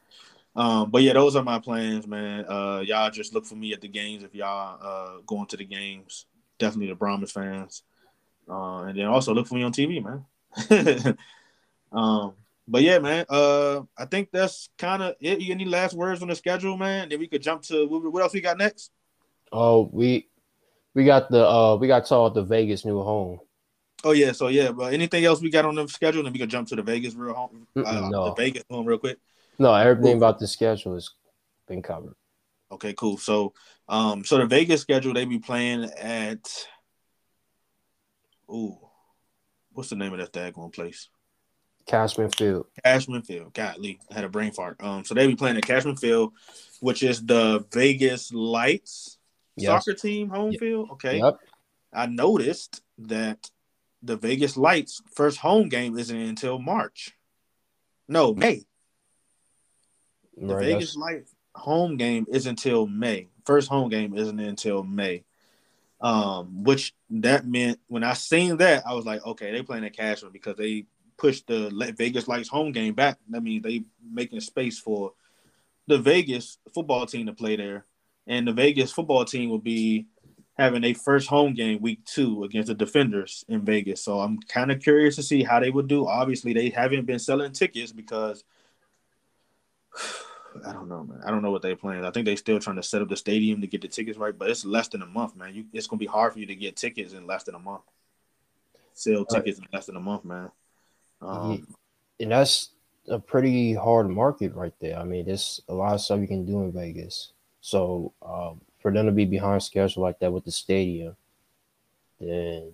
[0.54, 2.46] Um, but yeah, those are my plans, man.
[2.48, 5.64] Uh, y'all just look for me at the games if y'all uh going to the
[5.64, 6.26] games.
[6.58, 7.82] Definitely the Brahmas fans.
[8.48, 10.24] Uh, and then also look for me on TV, man.
[11.92, 12.34] um,
[12.68, 13.24] but yeah, man.
[13.28, 15.38] Uh, I think that's kind of it.
[15.50, 17.08] Any last words on the schedule, man?
[17.08, 18.90] Then we could jump to what else we got next.
[19.52, 20.28] Oh, we
[20.94, 23.40] we got the uh we got to talk the Vegas new home.
[24.04, 26.22] Oh yeah, so yeah, but anything else we got on the schedule?
[26.22, 27.66] Then we could jump to the Vegas real home.
[27.76, 28.26] Uh, no.
[28.26, 29.18] the Vegas home real quick.
[29.58, 30.16] No, everything Cool.
[30.18, 31.10] about the schedule has
[31.66, 32.14] been covered.
[32.70, 33.16] Okay, cool.
[33.16, 33.54] So,
[33.88, 36.40] um, so the Vegas schedule they be playing at.
[38.50, 38.78] Ooh,
[39.72, 41.08] what's the name of that daggone place?
[41.86, 42.66] Cashman Field.
[42.84, 43.52] Cashman Field.
[43.54, 44.76] Godly, I had a brain fart.
[44.82, 46.32] Um, so they be playing at Cashman Field,
[46.80, 49.18] which is the Vegas Lights
[49.56, 49.84] Yes.
[49.84, 50.60] soccer team home Yep.
[50.60, 50.90] field.
[50.92, 51.38] Okay, Yep.
[51.92, 53.50] I noticed that
[54.02, 57.12] the Vegas Lights first home game isn't until March.
[58.08, 58.64] No, May.
[60.36, 63.28] The Right, Vegas Lights home game is until May.
[63.44, 65.24] First home game isn't until May.
[66.00, 69.96] Um, which that meant when I seen that, I was like, okay, they playing at
[69.96, 70.86] Cashman because they
[71.16, 73.18] pushed the Vegas Lights home game back.
[73.30, 75.12] That means they making space for
[75.86, 77.86] the Vegas football team to play there,
[78.26, 80.06] and the Vegas football team will be
[80.58, 84.02] having a first home game week two against the Defenders in Vegas.
[84.02, 86.06] So I'm kind of curious to see how they would do.
[86.06, 88.44] Obviously, they haven't been selling tickets because
[90.64, 91.20] I don't know, man.
[91.24, 92.04] I don't know what they plan.
[92.04, 94.36] I think they're still trying to set up the stadium to get the tickets right,
[94.36, 95.54] but it's less than a month, man.
[95.54, 97.82] You, it's gonna be hard for you to get tickets in less than a month.
[98.94, 99.28] Sell Right.
[99.28, 100.50] tickets in less than a month, man.
[101.20, 101.66] Um,
[102.20, 102.70] and that's
[103.08, 104.98] a pretty hard market right there.
[104.98, 107.32] I mean, there's a lot of stuff you can do in Vegas.
[107.60, 111.16] So um, for them to be behind schedule like that with the stadium,
[112.20, 112.72] then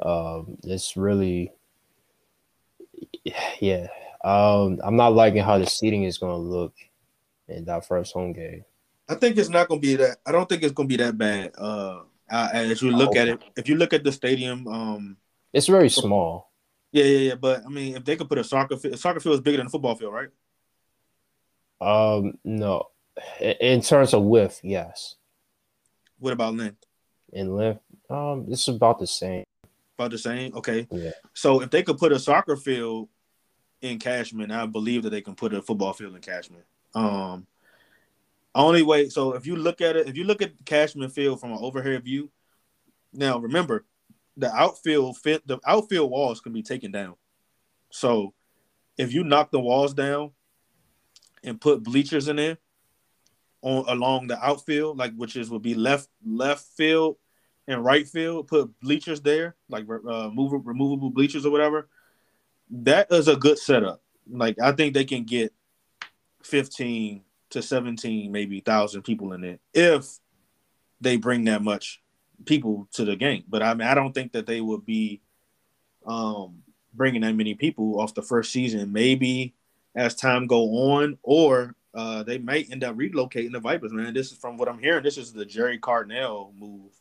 [0.00, 1.52] um, it's really,
[3.60, 3.88] yeah.
[4.22, 6.74] Um, I'm not liking how the seating is going to look
[7.48, 8.64] in that first home game.
[9.08, 10.18] I think it's not gonna be that.
[10.24, 11.50] I don't think it's gonna be that bad.
[11.58, 15.16] Uh, as you look at it, if you look at the stadium, um,
[15.52, 16.52] It's very small.
[16.92, 17.34] yeah, yeah, yeah.
[17.34, 19.66] But I mean, if they could put a soccer field, soccer field is bigger than
[19.66, 20.28] a football field, right?
[21.80, 22.84] Um, no,
[23.40, 25.16] in, in terms of width, yes.
[26.20, 26.86] What about length?
[27.32, 29.42] In length, um, it's about the same.
[29.98, 30.54] About the same.
[30.54, 30.86] Okay.
[30.92, 31.10] Yeah.
[31.34, 33.08] So if they could put a soccer field
[33.82, 36.62] in Cashman, I believe that they can put a football field in Cashman.
[36.94, 37.46] Um,
[38.54, 39.08] only way.
[39.08, 42.04] So if you look at it, if you look at Cashman Field from an overhead
[42.04, 42.30] view,
[43.12, 43.86] now remember,
[44.36, 47.14] the outfield fit the outfield walls can be taken down.
[47.90, 48.34] So
[48.96, 50.32] if you knock the walls down
[51.42, 52.58] and put bleachers in there
[53.62, 57.16] on along the outfield, like which is would be left left field
[57.68, 61.88] and right field, put bleachers there, like uh, move, removable bleachers or whatever.
[62.70, 64.02] That is a good setup.
[64.30, 65.52] Like I think they can get
[66.44, 70.18] 15 to 17 maybe thousand people in it if
[71.00, 72.00] they bring that much
[72.44, 73.44] people to the game.
[73.48, 75.20] But I mean, I don't think that they would be
[76.06, 76.62] um,
[76.94, 78.92] bringing that many people off the first season.
[78.92, 79.54] Maybe
[79.94, 83.92] as time go on, or uh, they might end up relocating the Vipers.
[83.92, 85.02] Man, this is from what I'm hearing.
[85.02, 86.92] This is the Jerry Cardinal move.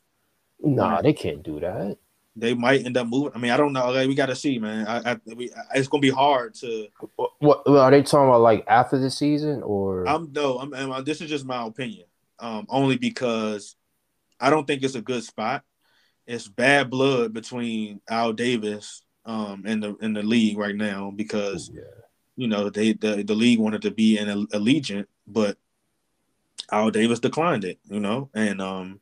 [0.62, 1.98] Nah, they can't do that.
[2.36, 3.32] They might end up moving.
[3.36, 3.92] I mean, I don't know.
[3.92, 4.88] Like, we got to see, man.
[4.88, 6.88] I, I, we, it's gonna be hard to.
[7.16, 8.42] What, what are they talking about?
[8.42, 10.60] Like after the season, or I'm no.
[10.60, 12.06] I'm, I'm this is just my opinion.
[12.40, 13.76] Um, only because
[14.40, 15.64] I don't think it's a good spot.
[16.26, 21.70] It's bad blood between Al Davis um in the in the league right now because
[21.74, 21.82] yeah.
[22.36, 25.58] you know they the, the league wanted to be an allegiant, but
[26.72, 29.02] Al Davis declined it, you know, and um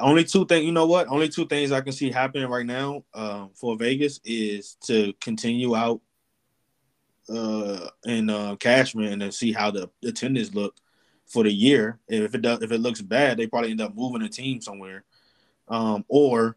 [0.00, 3.04] only two things you know what only two things I can see happening right now
[3.14, 6.00] um, for Vegas is to continue out
[7.30, 10.74] uh in uh Cashman and see how the attendance look
[11.28, 11.98] for the year.
[12.08, 15.04] If it does, if it looks bad, they probably end up moving a team somewhere.
[15.68, 16.56] Um, or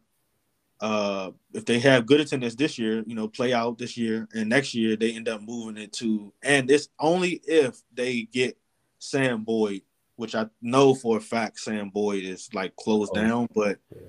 [0.80, 4.48] uh, if they have good attendance this year, you know, play out this year, and
[4.48, 6.32] next year they end up moving it to.
[6.42, 8.58] And it's only if they get
[8.98, 9.82] Sam Boyd,
[10.16, 14.00] which I know for a fact Sam Boyd is like closed Oh, down, but yeah.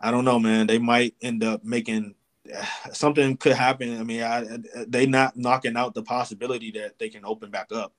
[0.00, 0.66] I don't know, man.
[0.66, 2.14] They might end up making
[2.92, 3.98] something could happen.
[3.98, 4.44] I mean, I,
[4.86, 7.92] they not knocking out the possibility that they can open back up.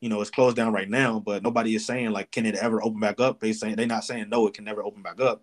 [0.00, 2.82] You know, it's closed down right now, but nobody is saying like, can it ever
[2.82, 3.40] open back up?
[3.40, 5.42] They saying they're not saying no, it can never open back up.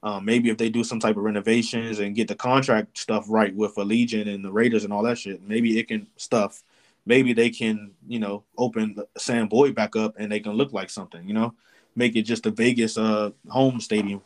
[0.00, 3.52] Um, maybe if they do some type of renovations and get the contract stuff right
[3.54, 6.62] with Allegiant and the Raiders and all that shit, maybe it can stuff.
[7.08, 10.90] Maybe they can, you know, open Sam Boyd back up and they can look like
[10.90, 11.26] something.
[11.26, 11.54] You know,
[11.96, 14.20] make it just a Vegas uh, home stadium.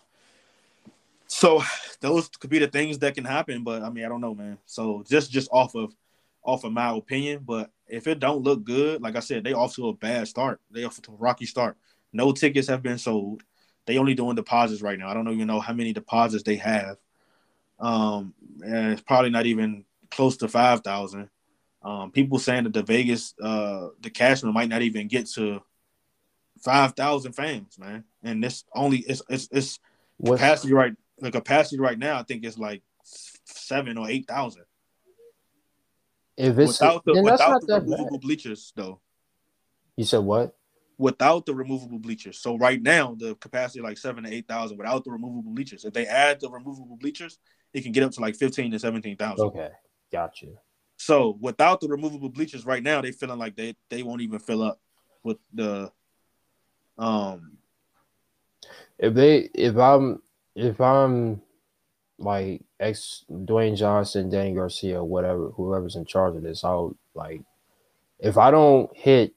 [1.28, 1.62] So
[2.01, 4.59] those could be the things that can happen, but I mean, I don't know, man.
[4.66, 5.95] So just just off of
[6.43, 9.76] off of my opinion, but if it don't look good, like I said, they off
[9.76, 10.61] to a bad start.
[10.72, 11.76] They off to a rocky start.
[12.12, 13.45] No tickets have been sold.
[13.87, 15.09] They only doing deposits right now.
[15.09, 16.97] I don't even know how many deposits they have.
[17.78, 21.30] Um, and it's probably not even close to five thousand.
[21.85, 25.61] Um, people saying that the Vegas, uh, the Cashman might not even get to
[26.61, 28.05] five thousand fans, man.
[28.22, 29.78] And this only it's it's, it's
[30.18, 30.93] What's- capacity right.
[31.18, 32.83] The capacity right now, I think is like
[33.45, 34.64] seven or eight thousand
[36.37, 38.20] if it's without the without the removable bad.
[38.22, 39.01] bleachers though.
[39.97, 40.57] You said what?
[40.99, 42.39] Without the removable bleachers.
[42.39, 45.85] So right now the capacity like seven to eight thousand without the removable bleachers.
[45.85, 47.39] If they add the removable bleachers,
[47.72, 49.47] it can get up to like fifteen to seventeen thousand.
[49.47, 49.68] Okay,
[50.11, 50.57] got you.
[51.05, 54.62] So without the removable bleachers right now, they feeling like they they won't even fill
[54.62, 54.80] up
[55.24, 55.90] with the
[56.96, 57.59] um
[59.00, 60.22] If they, if I'm,
[60.55, 61.42] if I'm
[62.18, 67.42] like ex Dwayne Johnson, Dany Garcia, whatever, whoever's in charge of this, I'll like,
[68.20, 69.34] if I don't hit,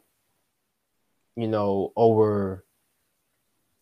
[1.35, 2.63] you know, over,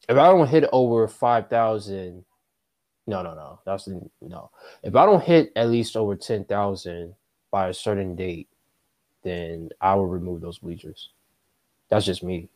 [0.07, 2.23] if I don't hit over five thousand,
[3.07, 3.89] no, no, no, that's
[4.21, 4.51] no.
[4.83, 7.15] If I don't hit at least over ten thousand
[7.53, 8.49] by a certain date,
[9.21, 11.11] then I will remove those bleachers.
[11.87, 12.49] That's just me.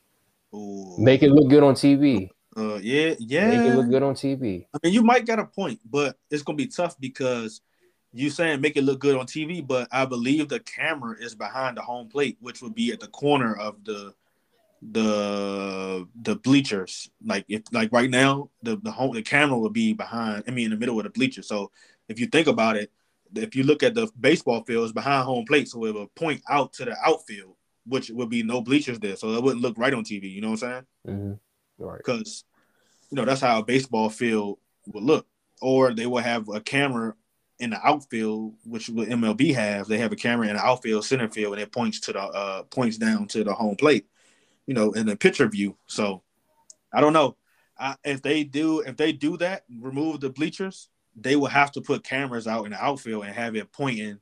[0.55, 2.31] ooh, Make it look good on TV.
[2.57, 3.47] uh yeah, yeah.
[3.47, 4.65] Make it look good on TV.
[4.73, 7.61] I mean, you might get a point, but it's gonna be tough because
[8.11, 11.77] you saying make it look good on TV, but I believe the camera is behind
[11.77, 14.15] the home plate, which would be at the corner of the
[14.82, 17.11] the the bleachers.
[17.24, 20.43] Like if like right now, the the home the camera would be behind.
[20.47, 21.47] I mean, in the middle of the bleachers.
[21.47, 21.69] So
[22.09, 22.91] if you think about it,
[23.36, 26.41] if you look at the baseball field, it's behind home plate, so it will point
[26.49, 27.55] out to the outfield,
[27.86, 30.32] which would be no bleachers there, so it wouldn't look right on TV.
[30.32, 31.17] You know what I'm saying?
[31.17, 31.33] hmm
[31.79, 31.99] Right.
[31.99, 32.43] because
[33.12, 35.28] you know that's how a baseball field would look.
[35.62, 37.13] Or they will have a camera
[37.59, 39.87] in the outfield, which what MLB have.
[39.87, 42.63] They have a camera in the outfield, center field, and it points to the uh,
[42.63, 44.08] points down to the home plate.
[44.66, 45.78] You know, in the picture view.
[45.86, 46.24] So
[46.91, 47.37] I don't know
[47.79, 50.89] I, if they do if they do that, remove the bleachers.
[51.19, 54.19] They will have to put cameras out in the outfield and have it pointing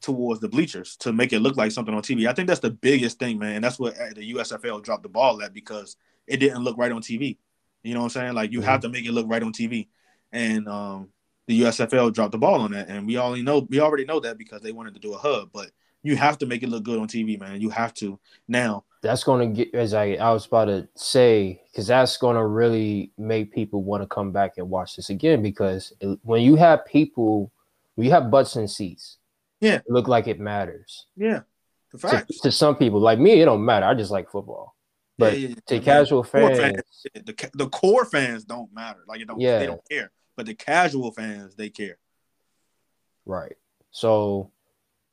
[0.00, 2.28] towards the bleachers to make it look like something on TV.
[2.28, 3.62] I think that's the biggest thing, man.
[3.62, 5.96] That's what uh, the USFL dropped the ball at because
[6.26, 7.38] it didn't look right on TV.
[7.82, 8.34] You know what I'm saying?
[8.34, 9.88] Like you have to make it look right on TV,
[10.32, 11.08] and um,
[11.46, 14.36] the USFL dropped the ball on that, and we already know we already know that
[14.36, 15.70] because they wanted to do a hub, but
[16.02, 17.60] you have to make it look good on TV, man.
[17.60, 18.84] You have to now.
[19.00, 22.44] That's going to get, as I, I was about to say, because that's going to
[22.44, 25.40] really make people want to come back and watch this again.
[25.42, 27.52] Because it- when you have people,
[27.94, 29.18] when you have butts in seats,
[29.60, 29.76] Yeah.
[29.76, 31.06] it look like it matters.
[31.16, 31.42] Yeah,
[31.92, 32.40] the To, facts.
[32.40, 33.86] to some people, like me, it don't matter.
[33.86, 34.74] I just like football.
[35.16, 35.80] But Yeah, yeah, to yeah.
[35.82, 36.82] casual Core fans,
[37.14, 39.04] the the core fans don't matter.
[39.06, 39.40] Like it don't.
[39.40, 39.58] Yeah.
[39.58, 40.10] they don't care.
[40.36, 41.98] But the casual fans, they care.
[43.26, 43.56] right?
[43.90, 44.50] So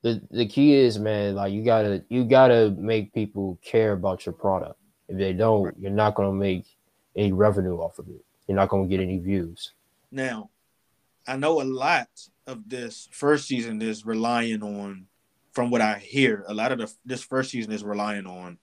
[0.06, 4.34] the the key is, man, like you gotta you gotta make people care about your
[4.34, 4.80] product.
[5.10, 6.66] If they don't, you're not gonna make
[7.16, 8.24] any revenue off of it.
[8.48, 9.74] You're not gonna get any views.
[10.12, 10.52] Now,
[11.28, 12.08] I know a lot
[12.46, 15.08] of this first season is relying on,
[15.54, 18.60] from what I hear, a lot of the this first season is relying on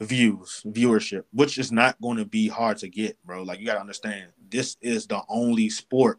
[0.00, 3.42] views, viewership, which is not going to be hard to get, bro.
[3.42, 6.18] Like you gotta understand, this is the only sport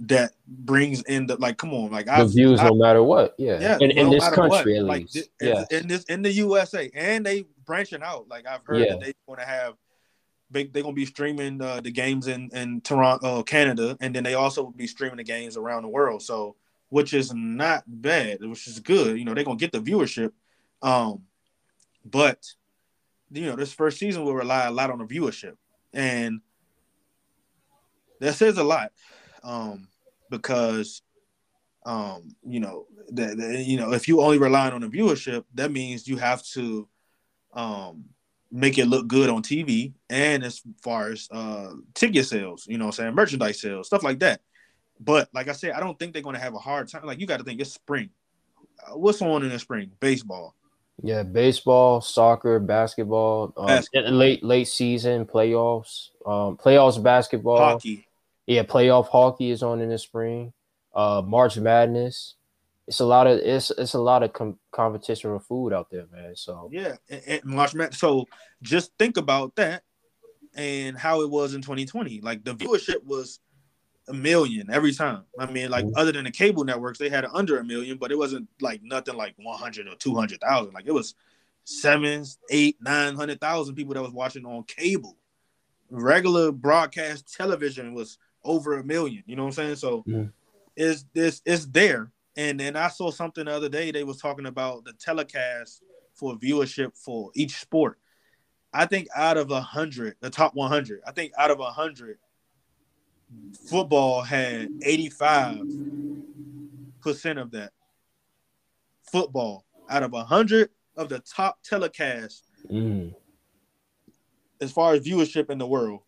[0.00, 1.56] that brings in the like.
[1.58, 3.34] Come on, like The views, no matter what.
[3.38, 4.80] Yeah, yeah, in, in no this country what.
[4.80, 5.14] at like, least.
[5.14, 8.28] thi- yeah, in, in this in the USA, and they branching out.
[8.28, 8.90] Like I've heard Yeah.
[8.92, 9.74] that they want to have
[10.50, 10.72] big.
[10.72, 14.34] They're gonna be streaming uh, the games in in Toronto, uh, Canada, and then they
[14.34, 16.22] also will be streaming the games around the world.
[16.22, 16.56] So,
[16.88, 19.18] which is not bad, which is good.
[19.18, 20.32] You know, they're gonna get the viewership.
[20.82, 21.22] Um,
[22.04, 22.46] but
[23.32, 25.54] you know, this first season will rely a lot on the viewership,
[25.92, 26.40] and
[28.20, 28.92] that says a lot.
[29.42, 29.88] Um,
[30.30, 31.02] because
[31.86, 35.72] um, you know, that that, you know, if you only relying on the viewership, that
[35.72, 36.88] means you have to
[37.52, 38.04] um
[38.52, 42.86] make it look good on TV and as far as uh ticket sales, you know
[42.86, 44.40] I'm saying, merchandise sales, stuff like that.
[45.00, 47.06] But like I said, I don't think they're gonna have a hard time.
[47.06, 48.10] Like you got to think it's spring.
[48.86, 49.90] Uh, what's on in the spring?
[50.00, 50.54] Baseball.
[51.02, 51.22] yeah.
[51.22, 54.12] Baseball, soccer, basketball, um, Basketball.
[54.12, 57.56] late late season playoffs, um, playoffs basketball.
[57.56, 58.06] hockey.
[58.50, 60.52] Yeah, playoff hockey is on in the spring.
[60.92, 62.34] Uh, March Madness.
[62.88, 66.06] It's a lot of it's it's a lot of com- competition with food out there,
[66.12, 66.34] man.
[66.34, 68.00] So Yeah, and, and March Madness.
[68.00, 68.26] So
[68.60, 69.84] just think about that
[70.56, 72.22] and how it was in 2020.
[72.22, 73.38] Like the viewership was
[74.08, 75.22] a million every time.
[75.38, 75.92] I mean, like Mhm.
[75.94, 79.14] other than the cable networks, they had under a million, but it wasn't like nothing
[79.14, 80.74] like 100 or 200,000.
[80.74, 81.14] Like it was
[81.62, 85.16] seven, eight, nine hundred thousand people that was watching on cable.
[85.88, 89.22] Regular broadcast television was over a million.
[89.26, 89.76] You know what I'm saying?
[89.76, 90.32] So Mhm.
[90.76, 92.10] it's this it's there.
[92.36, 93.90] And then I saw something the other day.
[93.90, 95.82] They was talking about the telecast
[96.14, 97.98] for viewership for each sport.
[98.72, 102.18] I think out of a hundred, the top 100, I think out of a hundred,
[103.68, 105.66] football had 85
[107.00, 107.72] percent of that.
[109.02, 113.12] Football out of a hundred of the top telecasts mm,
[114.60, 116.02] as far as viewership in the world,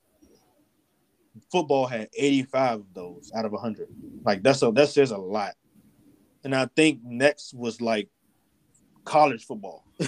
[1.50, 3.88] football had 85 of those out of 100.
[4.24, 5.54] Like that's a that says a lot.
[6.44, 8.08] And I think next was like
[9.04, 9.84] college football.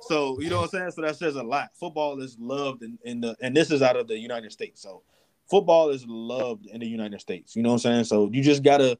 [0.00, 0.90] so you know what I'm saying?
[0.92, 1.70] So that says a lot.
[1.78, 4.82] Football is loved in, in the and this is out of the United States.
[4.82, 5.02] So
[5.48, 7.56] football is loved in the United States.
[7.56, 8.04] You know what I'm saying?
[8.04, 8.98] So you just gotta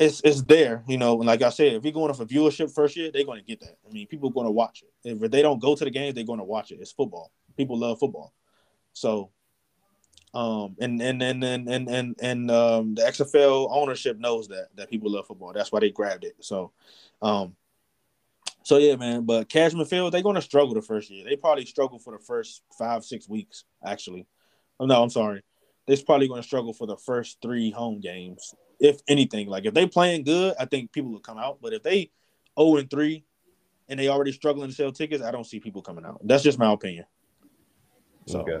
[0.00, 1.18] it's it's there, you know.
[1.18, 3.44] And like I said, if you're going off a viewership first year, they're going to
[3.44, 3.76] get that.
[3.86, 5.22] I mean, people are going to watch it.
[5.22, 6.78] If they don't go to the games, they're going to watch it.
[6.80, 7.30] It's football.
[7.54, 8.32] People love football.
[8.92, 9.30] So,
[10.32, 14.90] um, and and and and and and, and um, the XFL ownership knows that that
[14.90, 15.52] people love football.
[15.52, 16.36] That's why they grabbed it.
[16.40, 16.72] So,
[17.20, 17.56] um,
[18.62, 19.24] so yeah, man.
[19.24, 21.24] But Cashman Field, they're going to struggle the first year.
[21.24, 23.64] They probably struggle for the first five six weeks.
[23.84, 24.26] Actually,
[24.78, 25.42] oh, no, I'm sorry.
[25.86, 29.48] They're probably going to struggle for the first three home games, if anything.
[29.48, 31.58] Like if they playing good, I think people will come out.
[31.60, 32.10] But if they
[32.58, 33.24] 0 and three
[33.88, 36.20] and they already struggling to sell tickets, I don't see people coming out.
[36.22, 37.06] That's just my opinion.
[38.26, 38.60] So, okay.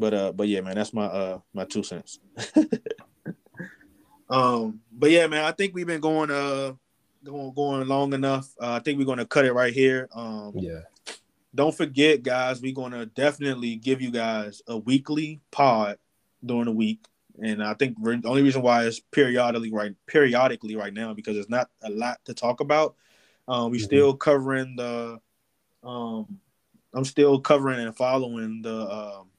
[0.00, 2.18] But uh, but yeah, man, that's my uh my two cents.
[4.28, 6.72] um, but yeah, man, I think we've been going uh
[7.22, 8.48] going going long enough.
[8.60, 10.08] Uh, I think we're gonna cut it right here.
[10.14, 10.80] Um, Yeah.
[11.54, 15.98] don't forget, guys, we're gonna definitely give you guys a weekly pod
[16.44, 17.04] during the week.
[17.42, 21.36] And I think we're- the only reason why is periodically right periodically right now because
[21.36, 22.96] it's not a lot to talk about.
[23.48, 23.84] Um, we Mhm.
[23.84, 25.20] still covering the
[25.82, 26.40] um
[26.92, 29.29] I'm still covering and following the um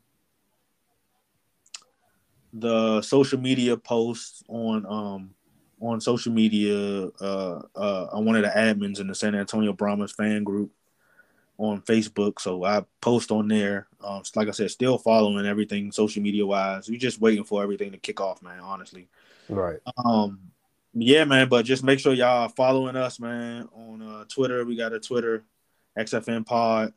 [2.53, 5.33] the social media posts on um
[5.79, 10.11] on social media uh uh on one of the admins in the San Antonio Brahmas
[10.11, 10.71] fan group
[11.61, 12.39] on Facebook.
[12.39, 13.87] So I post on there.
[14.03, 16.89] Um, like I said, still following everything social media wise.
[16.89, 18.59] We're just waiting for everything to kick off, man.
[18.59, 19.07] Honestly.
[19.47, 19.79] Right.
[20.03, 20.39] Um,
[20.93, 21.49] yeah, man.
[21.49, 24.65] But just make sure y'all following us, man, on uh, Twitter.
[24.65, 25.43] We got a Twitter,
[25.97, 26.93] XFN Pod,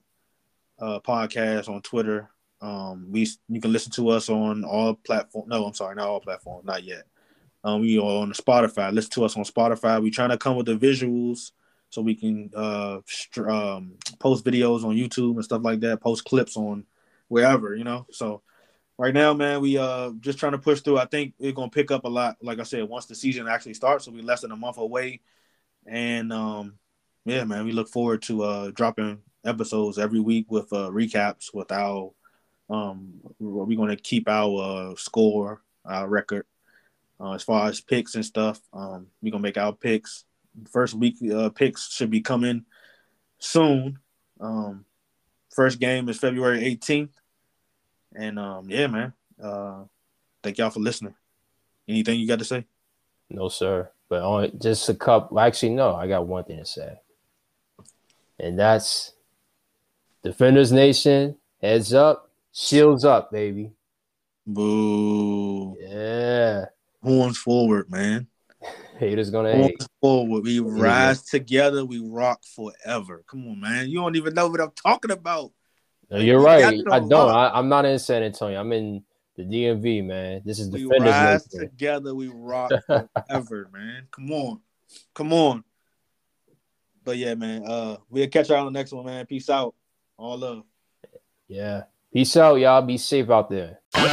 [0.78, 2.30] uh, podcast on Twitter.
[2.64, 5.48] Um, we you can listen to us on all platform.
[5.48, 7.04] No, I'm sorry, not all platforms, not yet.
[7.62, 8.90] Um, we are on Spotify.
[8.90, 10.02] Listen to us on Spotify.
[10.02, 11.52] We're trying to come with the visuals
[11.90, 16.00] so we can uh str- um, post videos on YouTube and stuff like that.
[16.00, 16.84] Post clips on
[17.28, 18.06] wherever, you know.
[18.10, 18.40] So
[18.96, 20.96] right now, man, we uh just trying to push through.
[20.96, 22.38] I think it's gonna pick up a lot.
[22.40, 25.20] Like I said, once the season actually starts, so we less than a month away.
[25.86, 26.78] And um,
[27.26, 31.70] yeah, man, we look forward to uh dropping episodes every week with uh recaps with
[31.70, 32.10] our
[32.70, 36.46] um we're gonna keep our uh, score, our record,
[37.20, 38.60] uh, as far as picks and stuff.
[38.72, 40.24] Um, we're gonna make our picks.
[40.70, 42.64] First week uh, picks should be coming
[43.38, 43.98] soon.
[44.40, 44.84] Um,
[45.54, 47.10] first game is February 18th,
[48.14, 49.12] and um, yeah, man.
[49.42, 49.84] Uh,
[50.42, 51.14] thank y'all for listening.
[51.88, 52.64] Anything you got to say?
[53.30, 53.90] No, sir.
[54.08, 55.38] But only just a couple.
[55.40, 55.94] Actually, no.
[55.94, 57.00] I got one thing to say,
[58.38, 59.12] and that's
[60.22, 61.36] Defenders Nation.
[61.60, 62.23] Heads up,
[62.54, 63.72] shields up, baby.
[64.46, 65.76] Boo.
[65.78, 66.66] Yeah.
[67.02, 68.28] Horns forward, man.
[68.98, 69.82] Haters gonna hate.
[70.00, 70.44] Forward.
[70.44, 71.84] We rise together.
[71.84, 73.24] We rock forever.
[73.26, 73.88] Come on, man.
[73.88, 75.52] You don't even know what I'm talking about.
[76.10, 76.82] No, you're We right.
[76.90, 77.12] I don't.
[77.12, 78.60] I, I'm not in San Antonio.
[78.60, 79.02] I'm in
[79.36, 80.42] the DMV, man.
[80.44, 81.68] This is We Defenders rise Nation.
[81.70, 82.14] together.
[82.14, 84.06] We rock forever, man.
[84.10, 84.60] Come on.
[85.14, 85.64] Come on.
[87.02, 87.64] But yeah, man.
[87.66, 89.26] Uh, we'll catch y'all on the next one, man.
[89.26, 89.74] Peace out.
[90.16, 90.62] All love.
[91.48, 91.82] Yeah.
[92.14, 92.78] Peace out, y'all.
[92.80, 93.82] Be safe out there.
[93.90, 94.06] It's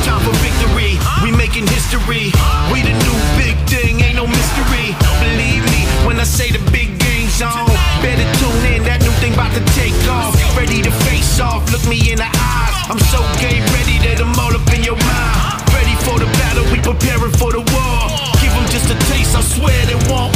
[0.00, 0.96] time for victory.
[1.20, 2.32] We making history.
[2.72, 4.00] We the new big thing.
[4.00, 4.96] Ain't no mystery.
[5.20, 7.68] Believe me when I say the big game's on.
[8.00, 8.80] Better tune in.
[8.88, 10.32] That new thing about to take off.
[10.56, 11.68] Ready to face off.
[11.68, 12.88] Look me in the eyes.
[12.88, 13.20] I'm so
[13.76, 15.68] ready that I'm all up in your mind.
[15.76, 16.64] Ready for the battle.
[16.72, 18.08] We preparing for the war.
[18.40, 19.36] Give them just a taste.
[19.36, 20.32] I swear they won't